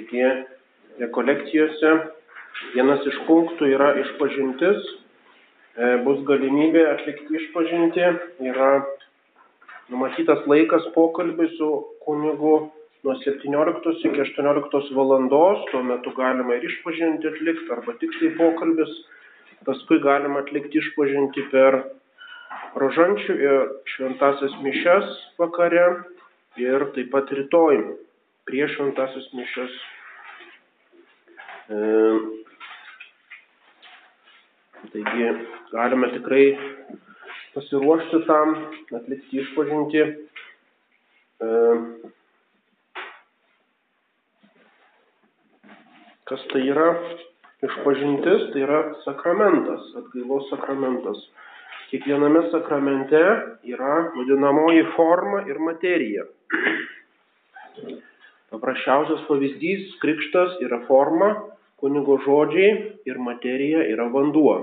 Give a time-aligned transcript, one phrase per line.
[0.00, 0.24] Taigi,
[1.00, 1.90] rekolekcijose
[2.72, 4.86] vienas iš punktų yra išpažintis,
[5.76, 8.06] e, bus galimybė atlikti išpažinti,
[8.48, 8.70] yra
[9.92, 11.70] numatytas laikas pokalbį su
[12.06, 12.54] kunigu
[13.04, 18.92] nuo 17 iki 18 valandos, tuo metu galima ir išpažinti atlikti arba tiksliai pokalbis,
[19.68, 21.82] paskui galima atlikti išpažinti per
[22.80, 25.88] rožančių ir šventasias mišes vakare
[26.56, 27.84] ir taip pat rytoj
[28.48, 29.78] prieš šventasias mišes.
[31.70, 31.78] E,
[34.92, 35.30] taigi
[35.72, 36.44] galime tikrai
[37.54, 38.54] pasiruošti tam,
[39.00, 40.04] atlikti išpažinti.
[41.40, 41.50] E,
[46.30, 46.88] kas tai yra?
[47.60, 51.18] Išpažintis tai yra sakramentas, atgailos sakramentas.
[51.90, 53.20] Kiekviename sakramente
[53.68, 56.24] yra vadinamoji forma ir materija.
[58.50, 61.30] Paprasčiausias pavyzdys- krikštas yra forma,
[61.78, 62.72] kunigo žodžiai
[63.06, 64.56] ir materija yra vanduo.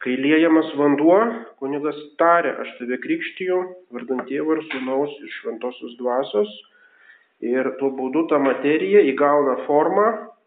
[0.00, 1.18] Kai liejamas vanduo,
[1.60, 3.58] kunigas tarė, aš tave krikštiju,
[3.92, 6.54] vardant tėvą ir sūnaus iš šventosios dvasios,
[7.44, 10.06] ir tuo būdu ta materija įgauna formą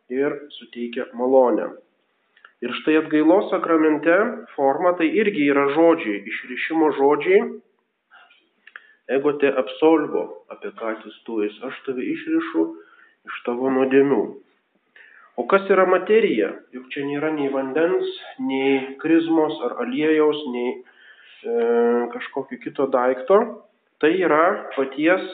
[0.09, 1.70] ir suteikia malonę.
[2.66, 4.17] Ir štai atgailos sakramente
[4.55, 7.39] forma tai irgi yra žodžiai, išrišimo žodžiai.
[9.11, 10.23] Ego te absolvo,
[10.53, 12.63] apie ką atsistuojus, aš tave išrišu
[13.27, 14.21] iš tavo nuodėmių.
[15.35, 16.51] O kas yra materija?
[16.75, 18.09] Juk čia nėra nei vandens,
[18.39, 21.55] nei krizmos ar aliejaus, nei e,
[22.13, 23.39] kažkokio kito daikto.
[23.99, 25.25] Tai yra paties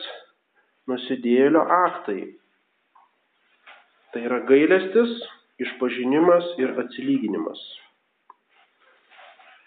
[0.90, 2.22] nusidėlio aktai.
[4.14, 5.14] Tai yra gailestis,
[5.62, 7.60] išpažinimas ir atsilyginimas.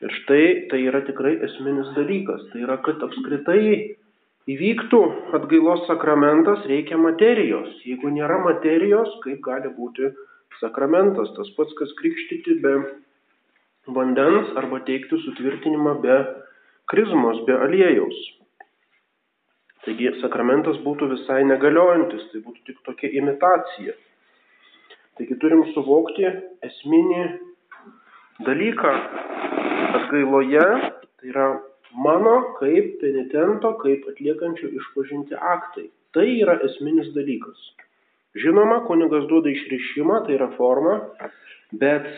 [0.03, 2.43] Ir štai tai yra tikrai esminis dalykas.
[2.51, 3.63] Tai yra, kad apskritai
[4.51, 5.01] įvyktų
[5.39, 7.71] atgailos sakramentas, reikia materijos.
[7.87, 10.11] Jeigu nėra materijos, kaip gali būti
[10.59, 11.31] sakramentas?
[11.37, 12.75] Tas pats, kas krikštyti be
[13.95, 16.19] vandens arba teikti sutvirtinimą be
[16.91, 18.19] krizmos, be aliejaus.
[19.87, 23.95] Taigi sakramentas būtų visai negaliojantis, tai būtų tik tokia imitacija.
[25.19, 26.27] Taigi turim suvokti
[26.67, 27.23] esminį
[28.41, 28.93] dalyką
[29.99, 30.65] atgailoje,
[31.21, 31.47] tai yra
[31.95, 35.91] mano kaip penitento, kaip atliekančio išpažinti aktai.
[36.13, 37.61] Tai yra esminis dalykas.
[38.37, 40.97] Žinoma, kunigas duoda išrišimą, tai yra forma,
[41.77, 42.09] bet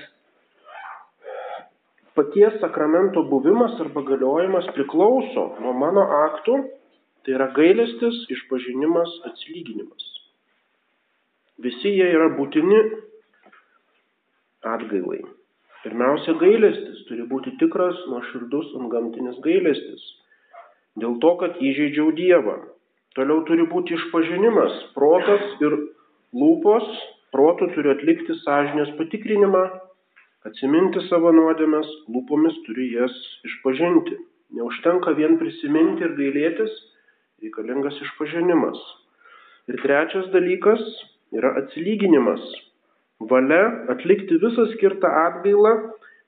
[2.15, 6.59] paties sakramento buvimas arba galiojimas priklauso nuo mano aktų,
[7.27, 10.11] tai yra gailestis, išpažinimas, atsilyginimas.
[11.63, 12.83] Visi jie yra būtini
[14.75, 15.23] atgailai.
[15.85, 20.05] Pirmiausia, gailestis turi būti tikras, nuoširdus, antgamtinis gailestis.
[21.03, 22.55] Dėl to, kad įžeidžiau Dievą.
[23.19, 25.77] Toliau turi būti išpažinimas, protas ir
[26.35, 26.89] lūpos,
[27.37, 29.63] protų turi atlikti sąžinės patikrinimą,
[30.49, 33.15] atsiminti savo nuodėmes, lūpomis turi jas
[33.51, 34.19] išpažinti.
[34.57, 36.75] Neužtenka vien prisiminti ir gailėtis,
[37.45, 38.81] reikalingas išpažinimas.
[39.69, 40.83] Ir trečias dalykas
[41.37, 42.43] yra atsilyginimas.
[43.21, 45.75] Valia atlikti visą skirtą atgailą,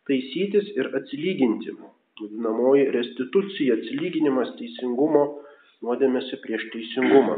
[0.07, 1.75] taisytis ir atsilyginti.
[2.17, 5.25] Vadinamoji restitucija, atsilyginimas teisingumo
[5.85, 7.37] nuodėmėsi prieš teisingumą.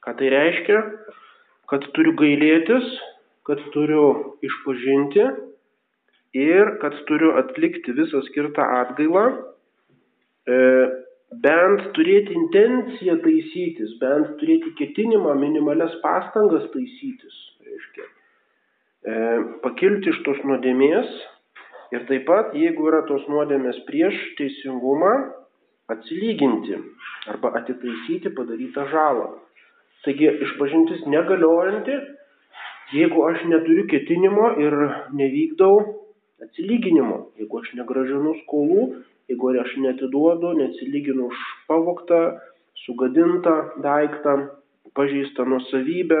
[0.00, 0.78] Ką tai reiškia?
[1.68, 2.86] Kad turiu gailėtis,
[3.44, 4.06] kad turiu
[4.46, 5.26] išpažinti
[6.40, 9.26] ir kad turiu atlikti visą skirtą atgailą,
[10.48, 10.56] e,
[11.44, 17.36] bent turėti intenciją taisytis, bent turėti ketinimą, minimales pastangas taisytis,
[17.70, 19.18] reiškia, e,
[19.64, 21.10] pakilti iš tos nuodėmės
[21.94, 25.12] ir taip pat, jeigu yra tos nuodėmės prieš teisingumą,
[25.90, 26.76] atsilyginti
[27.30, 29.30] arba atitaisyti padarytą žalą.
[30.04, 31.96] Taigi išpažintis negaliojanti,
[32.94, 34.76] jeigu aš neturiu ketinimo ir
[35.18, 35.74] nevykdau
[36.46, 38.86] atsilyginimo, jeigu aš negražinu skolų
[39.30, 41.38] jeigu aš netiduodu, neatsilyginu už
[41.70, 42.20] pavoktą,
[42.84, 44.50] sugadintą daiktą,
[44.98, 46.20] pažįstą nusavybę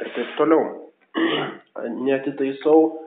[0.00, 0.62] ir taip toliau.
[2.08, 3.02] Netitaisau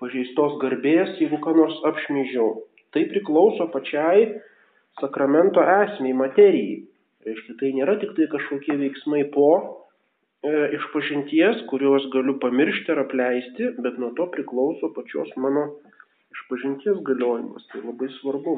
[0.00, 2.54] pažeistos garbės, jeigu ką nors apšmyžiau.
[2.94, 4.30] Tai priklauso pačiai
[5.00, 6.80] sakramento esmiai, materijai.
[7.26, 13.74] Reiškia, tai nėra tik tai kažkokie veiksmai po e, išpažinties, kuriuos galiu pamiršti ar apleisti,
[13.84, 15.66] bet nuo to priklauso pačios mano
[16.32, 18.56] išpažinties galiojimas, tai labai svarbu.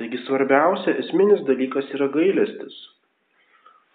[0.00, 2.76] Taigi svarbiausia, esminis dalykas yra gailestis.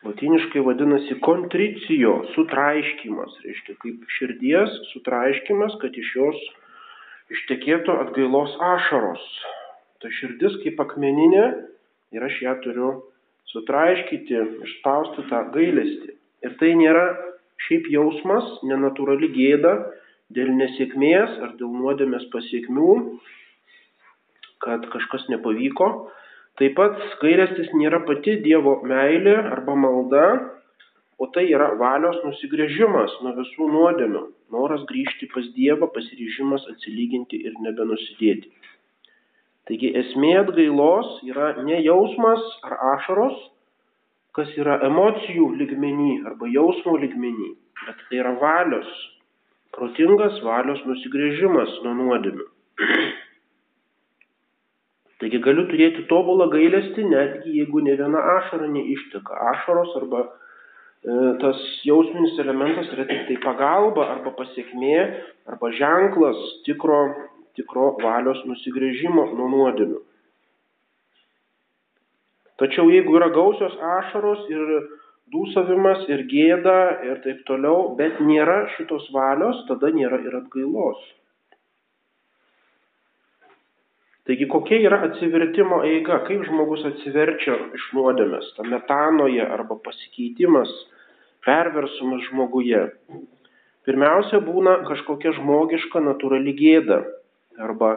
[0.06, 6.44] Latiniškai vadinasi kontricijo, sutraiškimas, reiškia kaip širdies sutraiškimas, kad iš jos
[7.34, 9.24] ištekėtų atgailos ašaros.
[9.98, 11.46] Ta širdis kaip akmeninė
[12.13, 12.92] ir aš ją turiu
[13.50, 16.13] sutraiškyti, išspausti tą gailestį.
[16.46, 17.07] Ir tai nėra
[17.66, 19.74] šiaip jausmas, nenatūrali gėda
[20.38, 22.94] dėl nesėkmės ar dėl nuodėmės pasiekmių,
[24.63, 25.90] kad kažkas nepavyko.
[26.60, 30.28] Taip pat gailestis nėra pati Dievo meilė arba malda,
[31.19, 34.22] o tai yra valios nusigrėžimas nuo visų nuodėmių,
[34.56, 38.52] noras grįžti pas Dievą, pasiryžimas atsilyginti ir nebenusidėti.
[39.66, 43.36] Taigi esmė atgailos yra ne jausmas ar ašaros,
[44.38, 47.52] kas yra emocijų ligmenį arba jausmo ligmenį,
[47.86, 48.92] bet tai yra valios,
[49.75, 52.52] protingas valios nusigrėžimas nuo nuodėmių.
[55.21, 59.38] Taigi galiu turėti tobulą gailestį, netgi jeigu ne viena ašara neišteka.
[59.53, 60.25] Ašaros arba
[61.06, 64.95] E, tas jausminis elementas yra tik tai pagalba arba pasiekmė
[65.53, 66.97] arba ženklas tikro,
[67.53, 70.00] tikro valios nusigrėžimo nuo nuodėmių.
[72.57, 74.73] Tačiau jeigu yra gausios ašaros ir
[75.35, 81.06] dūsavimas ir gėda ir taip toliau, bet nėra šitos valios, tada nėra ir atgailos.
[84.25, 90.72] Taigi kokia yra atsivertimo eiga, kaip žmogus atsiverčia iš nuodėmės, ta metanoje arba pasikeitimas
[91.45, 92.81] perversmas žmoguje.
[93.86, 97.04] Pirmiausia būna kažkokia žmogiška natūrali gėda
[97.62, 97.92] arba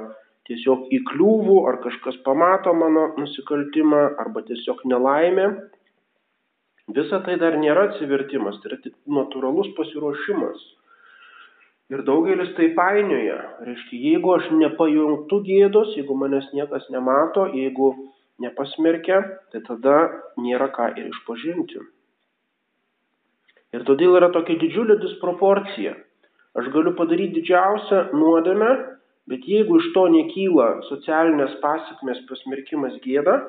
[0.49, 5.49] tiesiog įkliūvų, ar kažkas pamato mano nusikaltimą, arba tiesiog nelaimė.
[6.97, 10.61] Visa tai dar nėra atsivertimas, tai yra tik natūralus pasiruošimas.
[11.89, 13.39] Ir daugelis tai painioja.
[13.65, 17.95] Reiškia, jeigu aš nepajungtų gėdos, jeigu manęs niekas nemato, jeigu
[18.45, 19.95] nepasmerkia, tai tada
[20.37, 21.81] nėra ką ir išpažinti.
[23.77, 25.95] Ir todėl yra tokia didžiulė disproporcija.
[26.59, 28.69] Aš galiu padaryti didžiausią nuodėmę,
[29.29, 33.43] bet jeigu iš to nekyla socialinės pasiekmes, pasmerkimas gėda,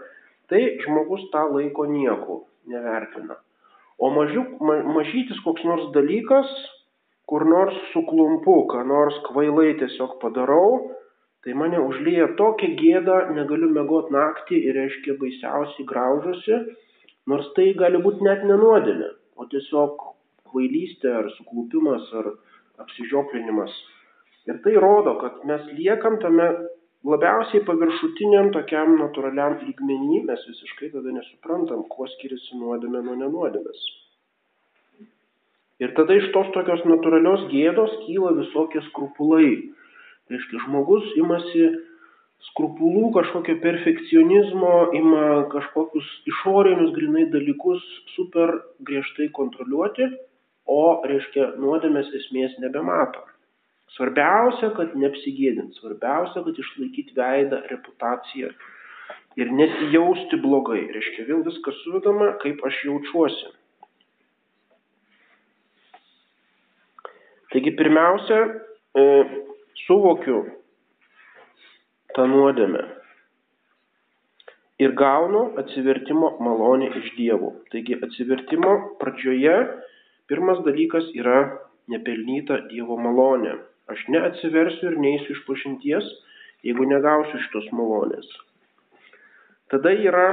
[0.51, 3.39] tai žmogus tą laiko nieko nevertina.
[3.99, 6.51] O mažiuk, ma, mažytis koks nors dalykas,
[7.29, 10.89] kur nors suklumpu, ką nors kvailai tiesiog padarau,
[11.45, 16.59] tai mane užlėja tokia gėda, negaliu mėgoti naktį ir reiškia baisiausiai graužusi,
[17.29, 20.03] nors tai gali būti net nenuodėlė o tiesiog
[20.49, 22.33] kvailystė ar suklupimas ar
[22.83, 23.71] apsižioplinimas.
[24.49, 26.47] Ir tai rodo, kad mes liekam tame
[27.07, 33.83] labiausiai paviršutiniam tokiam natūraliam lygmenį, mes visiškai tada nesuprantam, kuo skiriasi nuodėmė nuo nenuodėmės.
[35.79, 39.51] Ir tada iš tos tokios natūralios gėdos kyla visokie skrupulai.
[40.27, 41.67] Tai reiškia, žmogus imasi
[42.49, 47.83] skrupulų, kažkokio perfekcionizmo, ima kažkokius išorinius grinai dalykus
[48.15, 48.53] super
[48.85, 50.07] griežtai kontroliuoti,
[50.69, 53.23] o, reiškia, nuodėmės esmės nebemato.
[53.95, 58.51] Svarbiausia, kad neapsigėdint, svarbiausia, kad išlaikyti veidą, reputaciją
[59.39, 60.83] ir nesijausti blogai.
[60.93, 63.49] Reiškia, vėl viskas suvedama, kaip aš jaučiuosi.
[67.49, 68.39] Taigi pirmiausia,
[68.93, 69.03] e,
[69.87, 70.43] suvokiu,
[72.13, 72.83] tą nuodėmę.
[74.79, 77.49] Ir gaunu atsivertimo malonę iš dievų.
[77.73, 79.55] Taigi atsivertimo pradžioje
[80.29, 81.41] pirmas dalykas yra
[81.91, 83.57] nepelnyta Dievo malonė.
[83.89, 86.09] Aš neatsiversiu ir neįsiu iš pažinties,
[86.63, 88.29] jeigu negausiu šitos malonės.
[89.73, 90.27] Tada yra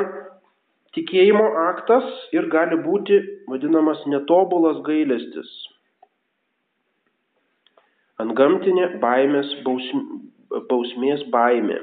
[0.97, 2.07] tikėjimo aktas
[2.37, 3.19] ir gali būti
[3.49, 5.49] vadinamas netobulas gailestis.
[8.23, 9.51] Antgamtinė baimės
[10.71, 11.83] bausmės baimė.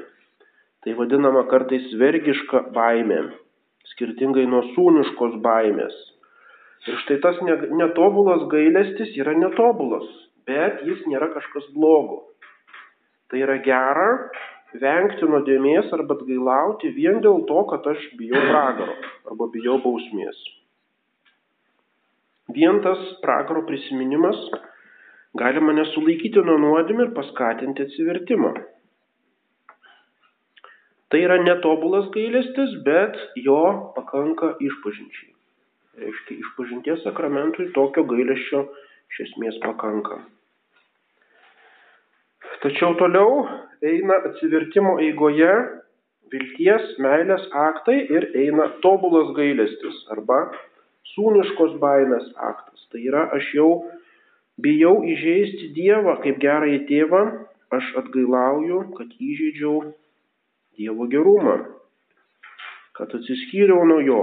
[0.82, 3.20] Tai vadinama kartais vergiška baimė,
[3.92, 5.94] skirtingai nuo sūniškos baimės.
[6.90, 10.10] Ir štai tas netobulas gailestis yra netobulas,
[10.50, 12.18] bet jis nėra kažkas blogo.
[13.30, 14.10] Tai yra gera
[14.82, 18.98] vengti nuodėmės arba atgailauti vien dėl to, kad aš bijau pragaro
[19.30, 20.44] arba bijau bausmės.
[22.58, 24.36] Vien tas pragaro prisiminimas
[25.38, 28.54] gali mane sulaikyti nuo nuodėmė ir paskatinti atsivertimą.
[31.10, 33.60] Tai yra netobulas gailestis, bet jo
[33.94, 35.30] pakanka išpažinčiai.
[36.02, 38.64] Reiškia, išpažinties sakramentui tokio gailesčio
[39.12, 40.18] iš esmės pakanka.
[42.64, 43.44] Tačiau toliau
[43.84, 45.52] eina atsivertimo eigoje
[46.32, 50.46] vilties, meilės aktai ir eina tobulas gailestis arba
[51.12, 52.86] sūniškos baimės aktas.
[52.90, 53.68] Tai yra aš jau
[54.62, 57.22] Bijau įžeisti Dievą kaip gerąjį tėvą,
[57.74, 59.80] aš atgailauju, kad įžeidžiau
[60.78, 61.56] Dievo gerumą,
[62.94, 64.22] kad atsiskyriau nuo jo.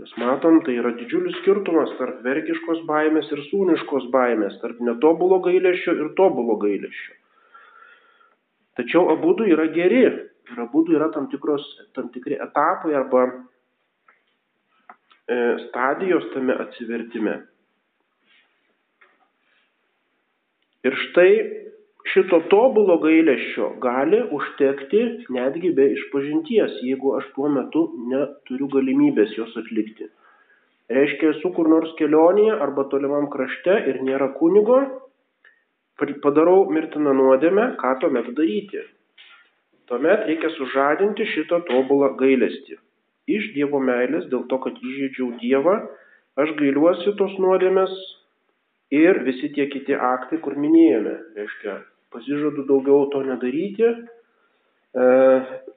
[0.00, 5.92] Mes matom, tai yra didžiulis skirtumas tarp vergiškos baimės ir sūniškos baimės, tarp netobulo gailėšio
[5.92, 7.16] ir tobulo gailėšio.
[8.80, 10.14] Tačiau abu du yra geri ir
[10.64, 11.64] abu du yra tam, tikros,
[11.96, 13.26] tam tikri etapai arba
[15.28, 17.36] e, stadijos tame atsivertime.
[20.88, 21.32] Ir štai
[22.08, 25.02] šito tobulo gailesčio gali užtekti
[25.36, 27.82] netgi be išpažinties, jeigu aš tuo metu
[28.12, 30.08] neturiu galimybės jos atlikti.
[30.90, 34.80] Reiškia, esu kur nors kelionėje arba tolimam krašte ir nėra kunigo,
[36.24, 38.82] padarau mirtiną nuodėmę, ką tuomet daryti?
[39.90, 42.78] Tuomet reikia sužadinti šitą tobulą gailestį.
[43.30, 45.76] Iš Dievo meilės, dėl to, kad įžeidžiau Dievą,
[46.40, 47.92] aš gailiuosi tos nuodėmės
[48.90, 51.14] ir visi tie kiti aktai, kur minėjome.
[51.38, 51.76] Reiškia,
[52.14, 53.90] pasižadu daugiau to nedaryti,
[54.94, 55.06] e,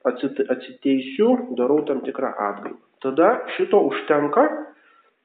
[0.09, 1.29] atsiteisiu,
[1.59, 2.79] darau tam tikrą atgailą.
[3.03, 4.43] Tada šito užtenka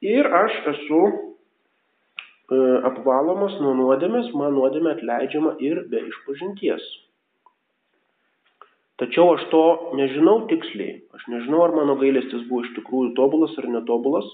[0.03, 1.13] ir aš esu e,
[2.91, 6.83] apvalomas nuo nuodėmės, man nuodėmė atleidžiama ir be išpažinties.
[8.99, 9.63] Tačiau aš to
[9.95, 10.99] nežinau tiksliai.
[11.15, 14.27] Aš nežinau, ar mano gailestis buvo iš tikrųjų tobulas ar netobulas.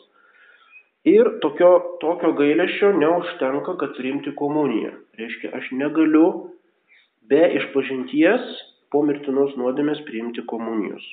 [1.06, 1.72] Ir tokio,
[2.02, 4.96] tokio gailesčio neužtenka, kad priimti komuniją.
[5.20, 6.26] Reiškia, aš negaliu
[7.30, 8.48] be išpažinties
[8.90, 11.06] po mirtinos nuodėmės priimti komunijos.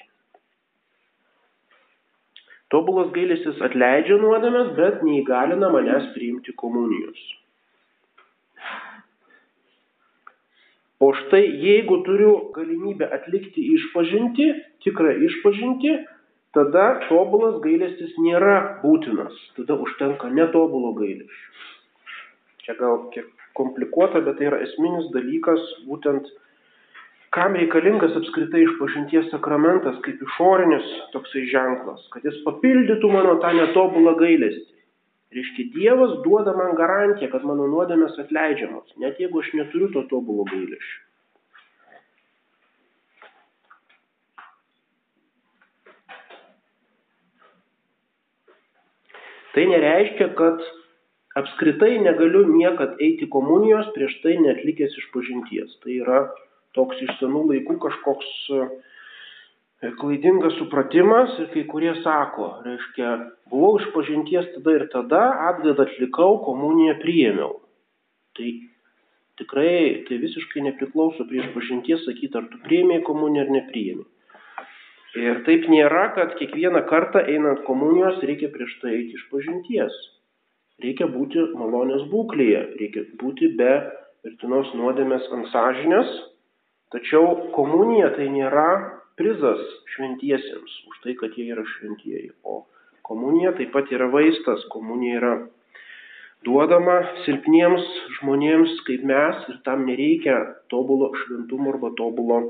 [2.72, 7.20] Tobulas gailestis atleidžia nuodėmės, bet neįgalina manęs priimti komunijos.
[11.02, 14.49] O štai jeigu turiu galimybę atlikti išpažinti,
[14.87, 15.96] tikrą išpažinti,
[16.56, 21.49] tada tobulas gailestis nėra būtinas, tada užtenka netobulo gailesčio.
[22.62, 23.28] Čia gal kiek
[23.59, 26.28] komplikuota, bet tai yra esminis dalykas, būtent
[27.32, 34.14] kam reikalingas apskritai išpažinties sakramentas kaip išorinis toksai ženklas, kad jis papildytų mano tą netobulą
[34.21, 34.68] gailestį.
[35.32, 40.44] Reiškia, Dievas duoda man garantiją, kad mano nuodėmės atleidžiamos, net jeigu aš neturiu to tobulo
[40.50, 41.00] gailesčio.
[49.52, 50.62] Tai nereiškia, kad
[51.37, 55.76] apskritai negaliu niekad eiti komunijos prieš tai netlikęs išpažinties.
[55.85, 56.23] Tai yra
[56.76, 58.66] toks iš senų laikų kažkoks e,
[60.00, 63.12] klaidingas supratimas ir kai kurie sako, reiškia,
[63.52, 67.59] buvau išpažinties tada ir tada, atgaidą atlikau, komuniją priėmiau.
[68.38, 68.49] Tai
[69.40, 74.12] tikrai tai visiškai nepriklauso prie išpažinties sakyti, ar tu priėmėjai komuniją ar nepriėmėjai.
[75.21, 79.97] Ir taip nėra, kad kiekvieną kartą einant komunijos reikia prieš tai eiti išpažinties
[80.83, 83.73] reikia būti malonės būklėje, reikia būti be
[84.25, 86.11] mirtinos nuodėmės ant sąžinės,
[86.95, 88.69] tačiau komunija tai nėra
[89.19, 89.62] prizas
[89.95, 92.62] šventiesiems už tai, kad jie yra šventieji, o
[93.07, 95.33] komunija taip pat yra vaistas, komunija yra
[96.47, 97.85] duodama silpniems
[98.19, 100.38] žmonėms kaip mes ir tam nereikia
[100.73, 102.40] tobulo šventumo arba tobulo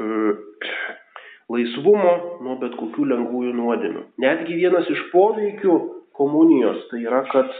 [1.52, 2.12] laisvumo
[2.44, 4.04] nuo bet kokių lengvųjų nuodėmių.
[4.22, 5.78] Netgi vienas iš poveikių
[6.16, 7.50] komunijos, tai yra, kad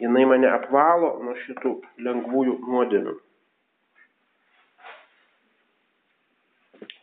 [0.00, 1.74] jinai mane apvalo nuo šitų
[2.06, 3.16] lengvųjų nuodėmių.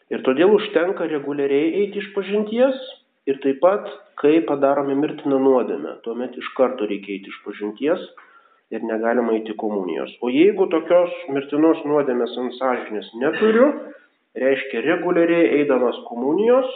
[0.08, 2.78] Ir todėl užtenka reguliariai eiti iš pažinties
[3.28, 3.90] ir taip pat,
[4.22, 8.06] kai padarome mirtiną nuodėmę, tuomet iš karto reikia eiti iš pažinties
[8.72, 10.14] ir negalima eiti komunijos.
[10.24, 13.68] O jeigu tokios mirtinos nuodėmės ant sąžinės neturiu,
[14.42, 16.68] reiškia reguliariai eidamas komunijos,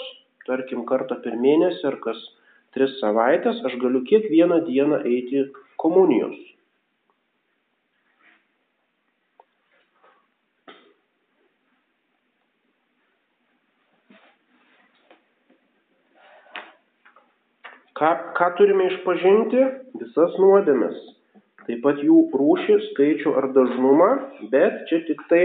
[0.48, 2.22] tarkim kartą per mėnesį ar kas
[2.76, 5.46] tris savaitės aš galiu kiekvieną dieną eiti
[5.82, 6.40] komunijos.
[18.02, 19.66] Ką, ką turime išpažinti?
[20.02, 20.96] Visas nuodėmes.
[21.68, 24.08] Taip pat jų rūšį, skaičių ar dažnumą,
[24.50, 25.44] bet čia tik tai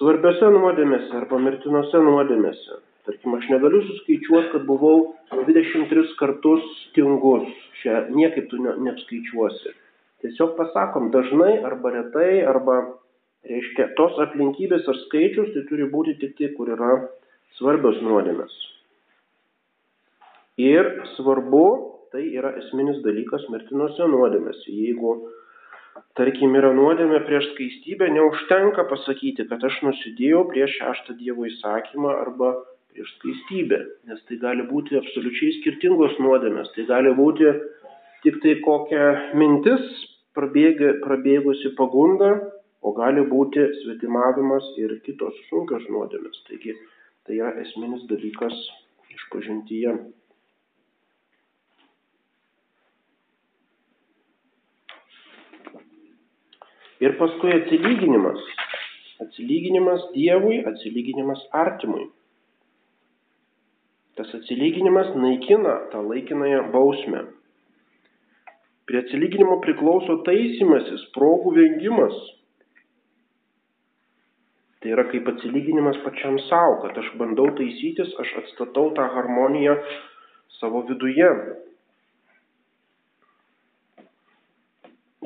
[0.00, 2.80] svarbiose nuodėmėse arba mirtinose nuodėmėse.
[3.08, 6.64] Tarkim, aš negaliu suskaičiuoti, kad buvau 23 kartus
[6.96, 7.48] tingus.
[7.80, 9.74] Čia niekaip tu ne, neapskaičiuosi.
[10.24, 12.80] Tiesiog pasakom dažnai arba retai, arba,
[13.48, 16.96] reiškia, tos aplinkybės ar skaičius tai turi būti tik tai, kur yra
[17.58, 18.56] svarbios nuodėmės.
[20.60, 21.66] Ir svarbu,
[22.12, 24.68] tai yra esminis dalykas mirtinuose nuodėmėse.
[24.68, 25.14] Jeigu,
[26.18, 32.52] tarkim, yra nuodėmė prieš skaistybę, neužtenka pasakyti, kad aš nusidėjau prieš šeštą Dievo įsakymą arba
[32.92, 33.80] prieš skaistybę,
[34.10, 37.52] nes tai gali būti absoliučiai skirtingos nuodėmės, tai gali būti
[38.24, 39.84] tik tai kokia mintis
[40.36, 42.34] prabėga, prabėgusi pagunda,
[42.80, 46.38] o gali būti svetimavimas ir kitos sunkios nuodėmės.
[46.48, 46.76] Taigi
[47.26, 48.56] tai yra esminis dalykas
[49.16, 49.96] išpažintyje.
[57.00, 58.40] Ir paskui atsilyginimas.
[59.24, 62.10] Atsilyginimas Dievui, atsilyginimas artimui.
[64.16, 67.22] Tas atsilyginimas naikina tą laikinąją bausmę.
[68.84, 72.16] Prie atsilyginimo priklauso taisymasis, progų vengimas.
[74.80, 79.76] Tai yra kaip atsilyginimas pačiam savo, kad aš bandau taisytis, aš atstatau tą harmoniją
[80.58, 81.28] savo viduje.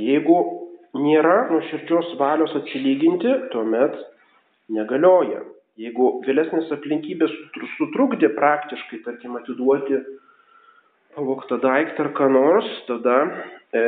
[0.03, 0.39] Jeigu
[0.95, 3.97] nėra nuoširdžios valios atsilyginti, tuomet
[4.75, 5.43] negalioja.
[5.81, 7.33] Jeigu vėlesnės aplinkybės
[7.79, 9.99] sutrukdė praktiškai, tarkim, atiduoti
[11.17, 13.17] pavoktą daiktą ar ką nors, tada
[13.75, 13.83] e,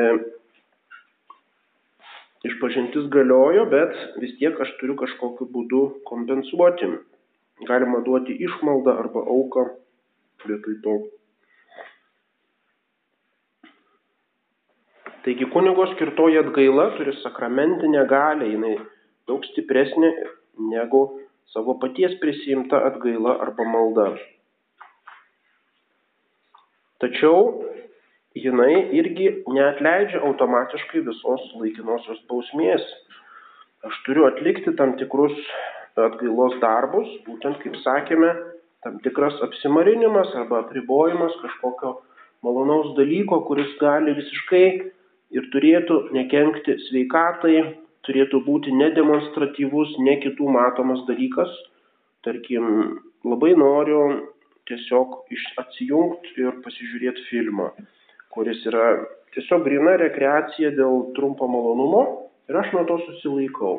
[2.50, 6.90] išpažintis galiojo, bet vis tiek aš turiu kažkokiu būdu kompensuoti.
[7.66, 9.68] Galima duoti išmaldą arba auką
[10.44, 10.96] vietoj to.
[15.26, 18.76] Taigi kunigo skirtoji atgaila turi sakramentinę galę, jinai
[19.26, 20.12] daug stipresnė
[20.70, 21.00] negu
[21.50, 24.04] savo paties prisijimta atgaila arba malda.
[27.02, 27.42] Tačiau
[28.38, 32.86] jinai irgi neatleidžia automatiškai visos laikinosios bausmės.
[33.82, 35.34] Aš turiu atlikti tam tikrus
[35.98, 38.30] atgailos darbus, būtent kaip sakėme,
[38.86, 41.96] tam tikras apsimarinimas arba apribojimas kažkokio
[42.46, 44.94] malonaus dalyko, kuris gali visiškai
[45.34, 47.56] ir turėtų nekenkti sveikatai,
[48.06, 51.50] turėtų būti nedemonstratyvus, ne kitų matomas dalykas.
[52.26, 54.00] Tarkim, labai noriu
[54.66, 55.20] tiesiog
[55.62, 57.70] atsijungti ir pasižiūrėti filmą,
[58.34, 58.86] kuris yra
[59.36, 62.02] tiesiog grina rekreacija dėl trumpo malonumo
[62.50, 63.78] ir aš nuo to susilaikau.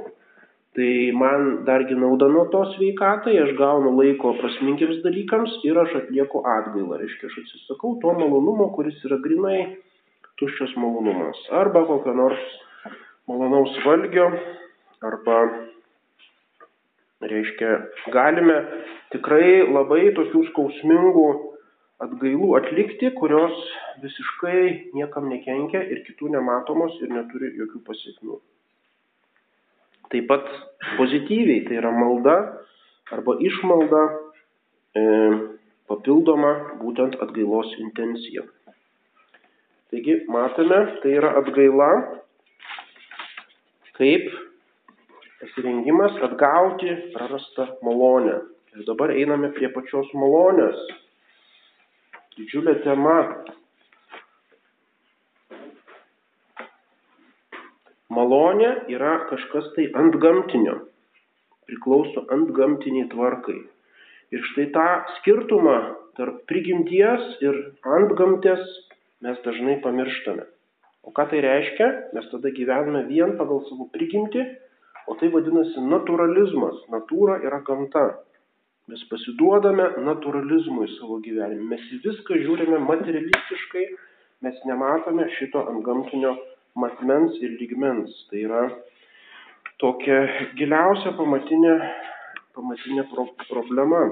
[0.78, 6.44] Tai man dargi nauda nuo to sveikatai, aš gaunu laiko prasmingiams dalykams ir aš atlieku
[6.46, 7.00] atgailą.
[7.02, 9.62] Reiškia, aš atsisakau to malonumo, kuris yra grinai
[10.40, 11.40] tuščias malonumas.
[11.52, 12.44] Arba kokio nors
[13.28, 14.28] malonaus valgio,
[15.06, 15.38] arba,
[17.22, 17.74] reiškia,
[18.14, 18.58] galime
[19.14, 21.28] tikrai labai tokių skausmingų
[22.04, 23.56] atgailų atlikti, kurios
[24.04, 28.38] visiškai niekam nekenkia ir kitų nematomos ir neturi jokių pasiekmių.
[30.14, 30.46] Taip pat
[31.00, 32.38] pozityviai, tai yra malda
[33.12, 34.04] arba išmalda
[34.96, 35.02] e,
[35.90, 38.46] papildoma būtent atgailos intencija.
[39.92, 41.92] Taigi matome, tai yra atgaila
[43.98, 44.26] kaip
[45.40, 48.42] pasirengimas atgauti prarastą malonę.
[48.76, 50.82] Ir dabar einame prie pačios malonės.
[52.38, 53.16] Didžiulė tema.
[58.14, 60.76] Malonė yra kažkas tai ant gamtinio,
[61.70, 63.58] priklauso ant gamtiniai tvarkai.
[64.36, 65.78] Ir štai tą skirtumą
[66.20, 67.58] tarp prigimties ir
[67.98, 68.64] ant gamtės
[69.26, 70.46] mes dažnai pamirštame.
[71.08, 71.88] O ką tai reiškia?
[72.14, 74.44] Mes tada gyvename vien pagal savo prigimtį,
[75.08, 76.82] o tai vadinasi naturalizmas.
[76.92, 78.06] Natūra yra gamta.
[78.92, 81.64] Mes pasiduodame naturalizmui savo gyvenime.
[81.72, 83.86] Mes į viską žiūrime materialistiškai,
[84.48, 86.36] mes nematome šito antgamtinio
[86.80, 88.14] matmens ir lygmens.
[88.30, 88.64] Tai yra
[89.84, 90.22] tokia
[90.60, 91.76] giliausia pamatinė,
[92.56, 94.06] pamatinė pro problema.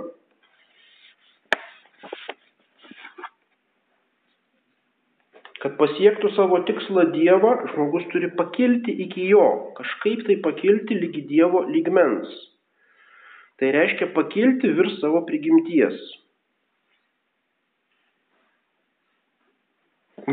[5.66, 9.46] Kad pasiektų savo tikslą Dievą, žmogus turi pakilti iki jo,
[9.80, 12.36] kažkaip tai pakilti lygi Dievo lygmens.
[13.58, 15.96] Tai reiškia pakilti virš savo prigimties.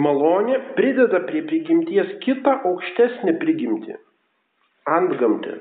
[0.05, 3.97] Malonė prideda prie prigimties kitą aukštesnį prigimtį-
[4.99, 5.55] antgamtį,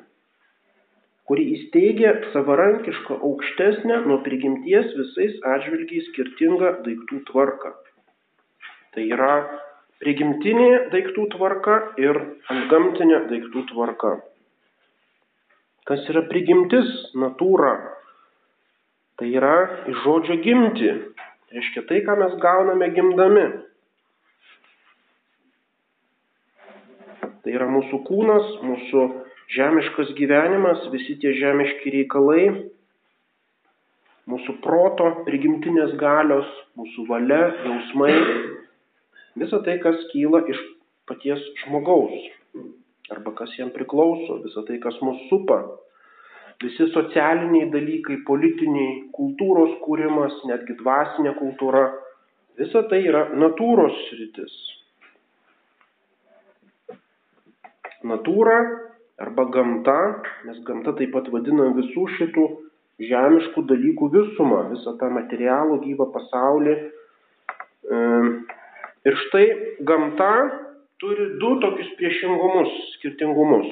[1.31, 7.73] kuri įsteigia savarankišką aukštesnę nuo prigimties visais atžvilgiais skirtingą daiktų tvarką.
[8.91, 9.35] Tai yra
[10.01, 12.17] prigimtinė daiktų tvarka ir
[12.51, 14.17] antgamtinė daiktų tvarka.
[15.87, 17.73] Kas yra prigimtis, natūra?
[19.19, 19.55] Tai yra
[19.91, 20.91] iš žodžio gimti.
[21.51, 23.47] Reiškia tai, ką mes gauname gimdami.
[27.41, 29.07] Tai yra mūsų kūnas, mūsų
[29.55, 32.45] žemiškas gyvenimas, visi tie žemiški reikalai,
[34.31, 36.47] mūsų proto, prigimtinės galios,
[36.79, 38.13] mūsų valia, jausmai,
[39.39, 40.59] Visa tai, kas kyla iš
[41.07, 42.29] paties žmogaus
[43.11, 45.59] arba kas jam priklauso, visa tai, kas mus supa,
[46.63, 51.83] visi socialiniai dalykai, politiniai, kultūros kūrimas, netgi dvasinė kultūra,
[52.61, 54.55] visa tai yra natūros sritis.
[58.07, 58.57] Natūra
[59.21, 59.97] arba gamta,
[60.47, 62.47] mes gamta taip pat vadinam visų šitų
[63.11, 66.75] žemiškų dalykų visumą, visą tą materialų gyvą pasaulį,
[69.07, 69.45] Ir štai
[69.87, 70.33] gamta
[71.01, 73.71] turi du tokius priešingumus, skirtingumus.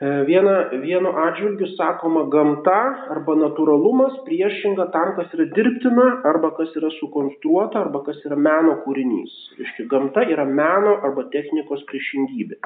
[0.00, 2.76] Viena, vienu atžvilgiu sakoma gamta
[3.12, 8.78] arba natūralumas priešinga tam, kas yra dirbtina arba kas yra sukonstruota arba kas yra meno
[8.86, 9.34] kūrinys.
[9.58, 12.56] Reiškia, gamta yra meno arba technikos priešingybė.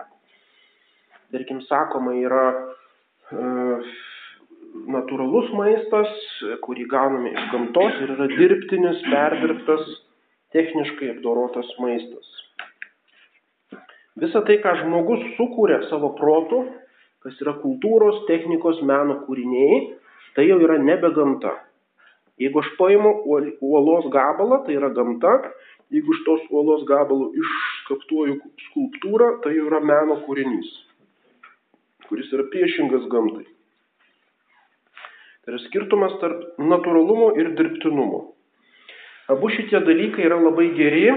[1.35, 3.51] Tarkim, sakoma, yra e,
[4.95, 6.15] natūralus maistas,
[6.63, 9.91] kurį gauname iš gamtos ir yra dirbtinis, perdirbtas,
[10.55, 12.31] techniškai apdorotas maistas.
[14.23, 16.63] Visa tai, ką žmogus sukūrė savo protu,
[17.25, 19.79] kas yra kultūros, technikos, meno kūriniai,
[20.37, 21.57] tai jau yra nebe gamta.
[22.39, 25.35] Jeigu aš paimu uolos gabalą, tai yra gamta,
[25.95, 28.39] jeigu iš tos uolos gabalų išskaptuoju
[28.69, 30.71] skulptūrą, tai jau yra meno kūrinys,
[32.09, 33.47] kuris yra priešingas gamtai.
[35.45, 38.34] Tai yra skirtumas tarp natūralumo ir dirbtinumo.
[39.33, 41.09] Abu šitie dalykai yra labai geri,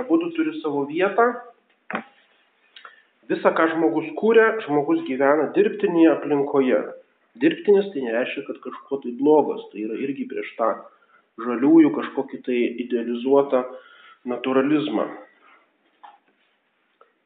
[0.00, 1.32] abu turi savo vietą,
[3.24, 6.80] Visa, ką žmogus kūrė, žmogus gyvena dirbtinėje aplinkoje.
[7.40, 10.68] Dirbtinis tai nereiškia, kad kažkuo tai blogas, tai yra irgi prieš tą
[11.40, 13.62] žaliųjų kažkokį tai idealizuotą
[14.28, 15.08] naturalizmą.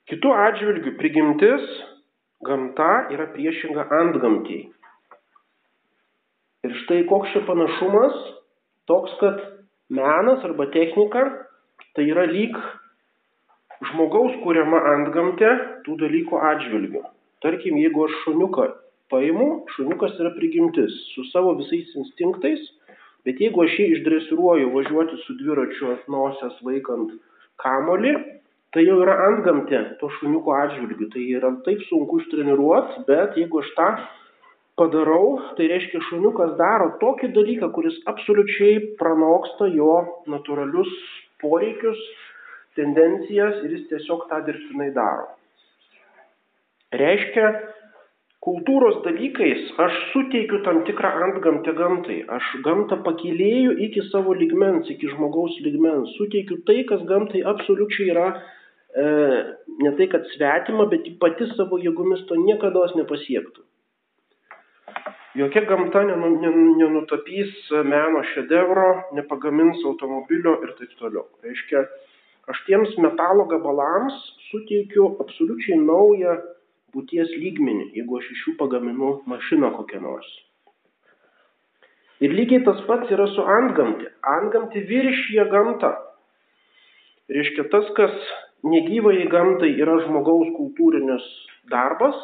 [0.09, 1.67] Kitu atžvilgiu prigimtis,
[2.47, 4.69] gamta yra priešinga antgamtiai.
[6.65, 8.17] Ir štai koks čia panašumas,
[8.89, 9.43] toks, kad
[9.91, 11.25] menas arba technika
[11.95, 12.57] tai yra lyg
[13.91, 15.51] žmogaus kuriama antgamtė
[15.87, 17.05] tų dalykų atžvilgiu.
[17.45, 18.67] Tarkim, jeigu aš šuniuką
[19.13, 22.61] paimu, šuniukas yra prigimtis su savo visais instinktais,
[23.27, 27.15] bet jeigu aš jį išdresiruoju važiuoti su dviračiu ant nosies vaikant
[27.63, 28.15] kamolį,
[28.75, 31.09] tai jau yra antgamtė to šuniuko atžvilgiu.
[31.15, 33.89] Tai yra taip sunku ištreniruoti, bet jeigu aš tą
[34.79, 39.95] padarau, tai reiškia šuniukas daro tokį dalyką, kuris absoliučiai pranoksta jo
[40.31, 40.93] natūralius
[41.43, 41.99] poreikius,
[42.79, 45.27] tendencijas ir jis tiesiog tą dirbtinai daro.
[46.99, 47.49] Reiškia,
[48.45, 52.21] kultūros dalykais aš suteikiu tam tikrą antgamtę gamtai.
[52.39, 56.15] Aš gamtą pakilėjau iki savo ligmens, iki žmogaus ligmens.
[56.21, 59.09] Suteikiu tai, kas gamtai absoliučiai yra e,
[59.85, 63.68] ne tai, kad svetima, bet pati savo jėgomis to niekada nepasiektų.
[65.37, 67.51] Jokia gamta nenutapys
[67.85, 71.27] meno šedevro, nepagamins automobilio ir taip toliau.
[71.45, 71.83] Reiškia,
[72.49, 74.17] aš tiems metalo gabalams
[74.49, 76.39] suteikiu absoliučiai naują
[76.97, 80.31] būties lygmenį, jeigu aš iš jų pagaminu mašiną kokią nors.
[82.25, 84.09] Ir lygiai tas pats yra su antgamtė.
[84.27, 85.93] Antgamtė viršyje gamtą.
[87.29, 88.17] Reiškia, tas, kas
[88.65, 91.27] negyvai gamtai yra žmogaus kultūrinis
[91.71, 92.17] darbas,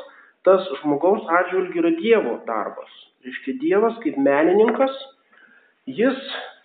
[0.45, 2.93] tas žmogaus atžvilgiu yra Dievo darbas.
[3.25, 4.93] Reiškia, Dievas kaip menininkas,
[5.89, 6.21] jis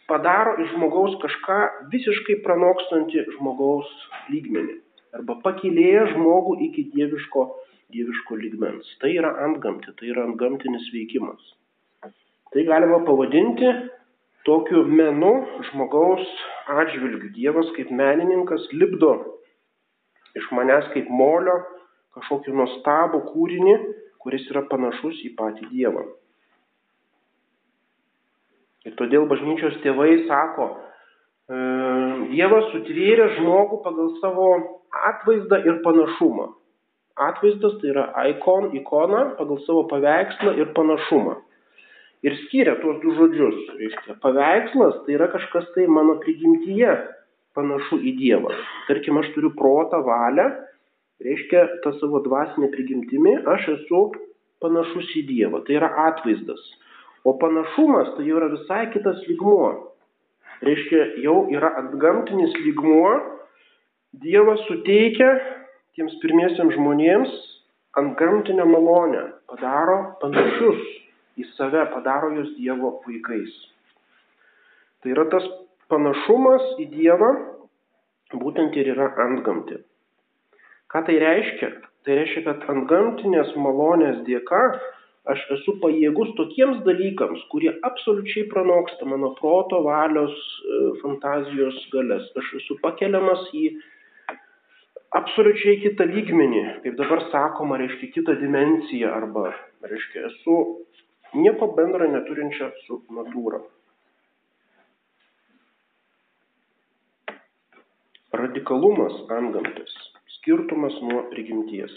[0.09, 1.59] padaro iš žmogaus kažką
[1.93, 3.89] visiškai pranokstantį žmogaus
[4.33, 4.79] lygmenį
[5.15, 7.45] arba pakilėja žmogų iki dieviško,
[7.93, 8.89] dieviško lygmens.
[9.01, 11.41] Tai yra antgamti, tai yra antgamtinis veikimas.
[12.53, 13.71] Tai galima pavadinti
[14.45, 15.33] tokiu menu
[15.69, 16.25] žmogaus
[16.81, 17.33] atžvilgiu.
[17.35, 19.13] Dievas kaip menininkas lipdo
[20.37, 21.57] iš manęs kaip molio
[22.17, 23.75] kažkokį nuostabų kūrinį,
[24.19, 26.05] kuris yra panašus į patį Dievą.
[28.87, 30.69] Ir todėl bažnyčios tėvai sako,
[31.51, 31.59] e,
[32.31, 34.47] Dievas sutvėrė žmogų pagal savo
[35.11, 36.47] atvaizdą ir panašumą.
[37.19, 41.35] Atvaizdas tai yra ikon, ikona pagal savo paveikslą ir panašumą.
[42.23, 43.59] Ir skiria tuos du žodžius.
[43.79, 46.95] Reiškia, paveikslas tai yra kažkas tai mano prigimtyje
[47.55, 48.55] panašu į Dievą.
[48.87, 50.47] Tarkim, aš turiu protą, valią,
[51.25, 54.03] reiškia, tą savo dvasinę prigimtimį aš esu
[54.63, 55.63] panašus į Dievą.
[55.67, 56.61] Tai yra atvaizdas.
[57.27, 59.71] O panašumas tai jau yra visai kitas lygmuo.
[60.65, 63.11] Reiškia, jau yra atgamtinis lygmuo,
[64.19, 65.27] Dievas suteikia
[65.93, 67.33] tiems pirmiesiams žmonėms
[67.99, 70.81] antgamtinę malonę, padaro panašius
[71.39, 73.53] į save, padaro juos Dievo vaikais.
[75.03, 75.45] Tai yra tas
[75.91, 77.29] panašumas į Dievą,
[78.41, 79.79] būtent ir yra antgamti.
[80.89, 81.69] Ką tai reiškia?
[82.05, 84.61] Tai reiškia, kad antgamtinės malonės dėka
[85.29, 92.25] aš esu pajėgus tokiems dalykams, kurie absoliučiai pranoksta mano proto, valios, e, fantazijos galės.
[92.39, 93.65] Aš esu pakeliamas į
[95.19, 99.51] absoliučiai kitą lygmenį, kaip dabar sakoma, reiškia kitą dimenciją arba,
[99.85, 100.59] reiškia, esu
[101.37, 103.61] nieko bendro neturinčia su natūra.
[108.39, 109.95] Radikalumas antgamtis,
[110.39, 111.91] Skirtumas nuo prigimties.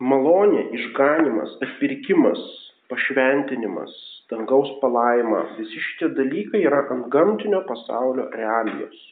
[0.00, 2.40] Malonė, išganimas, atpirkimas,
[2.88, 3.92] pašventinimas,
[4.32, 9.02] dangaus palaima- visi šitie dalykai yra ant gamtinio pasaulio realijos.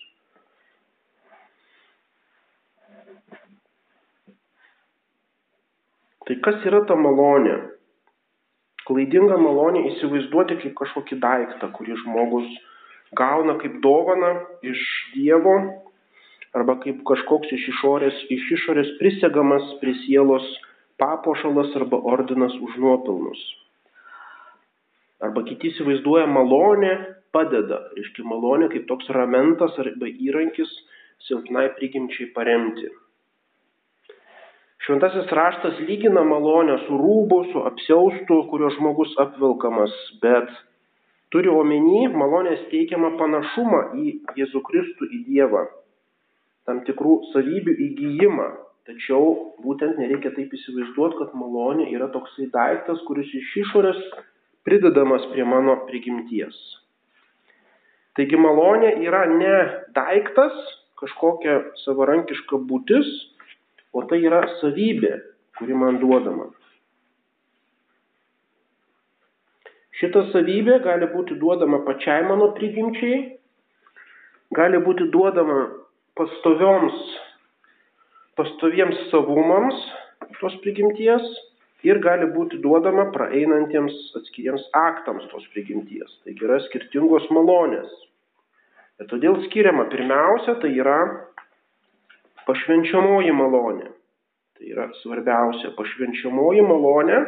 [6.25, 7.59] Tai kas yra ta malonė?
[8.89, 12.57] Klaidinga malonė įsivaizduoti kaip kažkokį daiktą, kurį žmogus
[13.15, 14.81] gauna kaip dovana iš
[15.15, 15.57] Dievo
[16.57, 20.47] arba kaip kažkoks iš išorės, iš išorės prisegamas prie sielos
[20.99, 23.41] papošalas arba ordinas už nuopilnus.
[25.21, 26.93] Arba kiti įsivaizduoja malonę
[27.37, 30.71] padeda, reiškia malonė kaip toks ramentas arba įrankis
[31.29, 32.89] silpnai prigimčiai paremti.
[34.87, 40.53] Šventasis raštas lygina malonę su rūbu, su apsiaustu, kurio žmogus apvilkamas, bet
[41.35, 45.67] turi omeny malonės teikiamą panašumą į Jėzų Kristų, į Dievą,
[46.69, 48.49] tam tikrų savybių įgyjimą.
[48.87, 49.33] Tačiau
[49.65, 53.99] būtent nereikia taip įsivaizduoti, kad malonė yra toksai daiktas, kuris iš išorės
[54.67, 56.55] pridedamas prie mano prigimties.
[58.17, 59.57] Taigi malonė yra ne
[59.97, 60.55] daiktas,
[61.03, 63.11] kažkokia savarankiška būtis,
[63.93, 65.13] o tai yra savybė,
[65.59, 66.47] kuri man duodama.
[69.97, 73.21] Šita savybė gali būti duodama pačiai mano prigimčiai,
[74.57, 75.71] gali būti duodama
[76.19, 76.97] pastovioms,
[78.37, 79.79] pastoviems savumams
[80.41, 81.25] tos prigimties
[81.87, 86.13] ir gali būti duodama praeinantiems atskiriems aktams tos prigimties.
[86.27, 87.89] Taigi yra skirtingos malonės.
[89.01, 90.99] Ir todėl skiriama pirmiausia, tai yra
[92.49, 93.91] pašvenčiamoji malonė.
[94.57, 97.19] Tai yra svarbiausia pašvenčiamoji malonė,